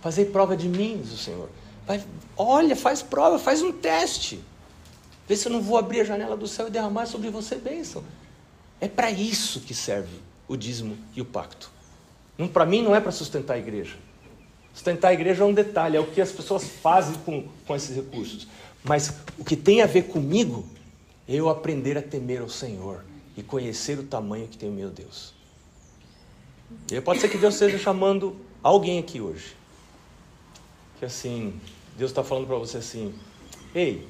Fazei 0.00 0.24
prova 0.24 0.56
de 0.56 0.68
mim, 0.68 1.00
diz 1.02 1.12
o 1.12 1.18
Senhor. 1.18 1.48
Vai, 1.86 2.04
olha, 2.36 2.74
faz 2.74 3.02
prova, 3.02 3.38
faz 3.38 3.62
um 3.62 3.72
teste. 3.72 4.42
Vê 5.28 5.36
se 5.36 5.46
eu 5.46 5.52
não 5.52 5.60
vou 5.60 5.78
abrir 5.78 6.00
a 6.00 6.04
janela 6.04 6.36
do 6.36 6.48
céu 6.48 6.68
e 6.68 6.70
derramar 6.70 7.06
sobre 7.06 7.30
você 7.30 7.56
bênção. 7.56 8.02
É 8.80 8.88
para 8.88 9.10
isso 9.10 9.60
que 9.60 9.74
serve 9.74 10.18
o 10.48 10.56
dízimo 10.56 10.96
e 11.14 11.20
o 11.20 11.24
pacto. 11.24 11.70
Para 12.52 12.66
mim 12.66 12.82
não 12.82 12.94
é 12.94 13.00
para 13.00 13.12
sustentar 13.12 13.54
a 13.54 13.58
igreja. 13.58 13.96
Sustentar 14.72 15.08
a 15.08 15.12
igreja 15.12 15.42
é 15.42 15.46
um 15.46 15.52
detalhe, 15.52 15.96
é 15.96 16.00
o 16.00 16.06
que 16.06 16.20
as 16.20 16.32
pessoas 16.32 16.64
fazem 16.64 17.14
com, 17.24 17.46
com 17.66 17.76
esses 17.76 17.94
recursos. 17.94 18.48
Mas 18.82 19.14
o 19.38 19.44
que 19.44 19.56
tem 19.56 19.82
a 19.82 19.86
ver 19.86 20.04
comigo 20.04 20.66
é 21.28 21.34
eu 21.34 21.48
aprender 21.48 21.96
a 21.96 22.02
temer 22.02 22.40
ao 22.40 22.48
Senhor 22.48 23.04
e 23.36 23.42
conhecer 23.42 23.98
o 23.98 24.02
tamanho 24.02 24.48
que 24.48 24.56
tem 24.56 24.68
o 24.68 24.72
meu 24.72 24.90
Deus. 24.90 25.34
E 26.90 27.00
pode 27.00 27.20
ser 27.20 27.28
que 27.28 27.38
Deus 27.38 27.54
esteja 27.54 27.78
chamando 27.78 28.36
alguém 28.62 28.98
aqui 28.98 29.20
hoje. 29.20 29.54
Que 30.98 31.04
assim, 31.04 31.60
Deus 31.96 32.10
está 32.10 32.24
falando 32.24 32.46
para 32.46 32.56
você 32.56 32.78
assim: 32.78 33.14
Ei, 33.74 34.06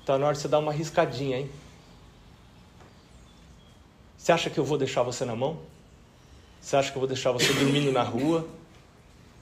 está 0.00 0.16
na 0.18 0.26
hora 0.26 0.34
de 0.34 0.40
você 0.40 0.48
dar 0.48 0.60
uma 0.60 0.72
riscadinha, 0.72 1.38
hein? 1.38 1.50
Você 4.16 4.32
acha 4.32 4.50
que 4.50 4.58
eu 4.58 4.64
vou 4.64 4.78
deixar 4.78 5.02
você 5.02 5.24
na 5.24 5.34
mão? 5.34 5.58
Você 6.60 6.76
acha 6.76 6.90
que 6.90 6.96
eu 6.96 7.00
vou 7.00 7.08
deixar 7.08 7.32
você 7.32 7.52
dormindo 7.52 7.90
na 7.90 8.02
rua? 8.02 8.46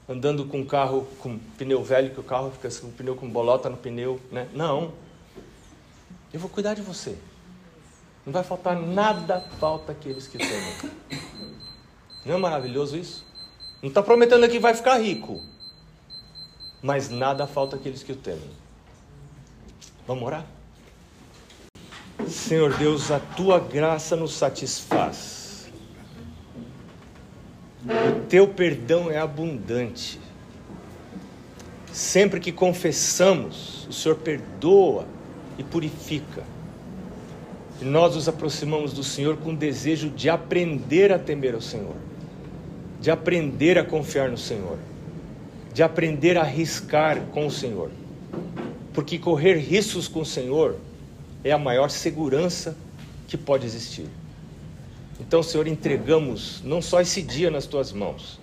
Andando 0.07 0.45
com 0.45 0.59
um 0.59 0.65
carro 0.65 1.07
com 1.19 1.37
pneu 1.57 1.83
velho, 1.83 2.11
que 2.11 2.19
o 2.19 2.23
carro 2.23 2.51
fica 2.51 2.69
com 2.79 2.87
um 2.87 2.91
pneu 2.91 3.15
com 3.15 3.29
bolota 3.29 3.69
no 3.69 3.77
pneu, 3.77 4.19
né? 4.31 4.47
Não. 4.53 4.93
Eu 6.33 6.39
vou 6.39 6.49
cuidar 6.49 6.73
de 6.73 6.81
você. 6.81 7.17
Não 8.25 8.33
vai 8.33 8.43
faltar 8.43 8.75
nada, 8.75 9.41
falta 9.59 9.91
aqueles 9.91 10.27
que 10.27 10.37
temem. 10.37 10.75
Não 12.25 12.35
é 12.35 12.37
maravilhoso 12.37 12.97
isso? 12.97 13.25
Não 13.81 13.89
está 13.89 14.03
prometendo 14.03 14.47
que 14.49 14.59
vai 14.59 14.73
ficar 14.73 14.97
rico, 14.97 15.41
mas 16.81 17.09
nada 17.09 17.47
falta 17.47 17.75
aqueles 17.75 18.03
que 18.03 18.11
o 18.11 18.15
temem. 18.15 18.51
Vamos 20.05 20.23
orar? 20.23 20.45
Senhor 22.27 22.75
Deus, 22.77 23.09
a 23.09 23.19
tua 23.19 23.59
graça 23.59 24.15
nos 24.15 24.33
satisfaz. 24.33 25.38
O 27.85 28.27
teu 28.27 28.47
perdão 28.47 29.09
é 29.09 29.17
abundante. 29.17 30.19
Sempre 31.91 32.39
que 32.39 32.51
confessamos, 32.51 33.87
o 33.87 33.93
Senhor 33.93 34.15
perdoa 34.15 35.07
e 35.57 35.63
purifica. 35.63 36.43
E 37.81 37.85
nós 37.85 38.15
nos 38.15 38.27
aproximamos 38.27 38.91
do 38.91 39.03
Senhor 39.03 39.37
com 39.37 39.51
o 39.51 39.55
desejo 39.55 40.09
de 40.09 40.29
aprender 40.29 41.13
a 41.13 41.17
temer 41.17 41.55
ao 41.55 41.61
Senhor, 41.61 41.95
de 42.99 43.09
aprender 43.09 43.77
a 43.77 43.85
confiar 43.85 44.29
no 44.29 44.37
Senhor, 44.37 44.77
de 45.73 45.81
aprender 45.81 46.37
a 46.37 46.41
arriscar 46.41 47.21
com 47.31 47.47
o 47.47 47.51
Senhor. 47.51 47.89
Porque 48.93 49.17
correr 49.17 49.55
riscos 49.57 50.09
com 50.09 50.19
o 50.19 50.25
Senhor 50.25 50.75
é 51.45 51.51
a 51.53 51.57
maior 51.57 51.89
segurança 51.89 52.75
que 53.25 53.37
pode 53.37 53.65
existir. 53.65 54.07
Então, 55.19 55.43
Senhor, 55.43 55.67
entregamos 55.67 56.61
não 56.63 56.81
só 56.81 57.01
esse 57.01 57.21
dia 57.21 57.51
nas 57.51 57.65
tuas 57.65 57.91
mãos, 57.91 58.39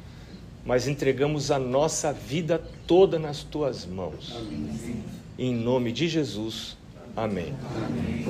mas 0.64 0.86
entregamos 0.86 1.50
a 1.50 1.58
nossa 1.58 2.12
vida 2.12 2.62
toda 2.86 3.18
nas 3.18 3.42
tuas 3.42 3.86
mãos. 3.86 4.34
Amém. 4.36 5.02
Em 5.38 5.54
nome 5.54 5.92
de 5.92 6.08
Jesus. 6.08 6.76
Amém. 7.16 7.54
Amém. 7.84 8.26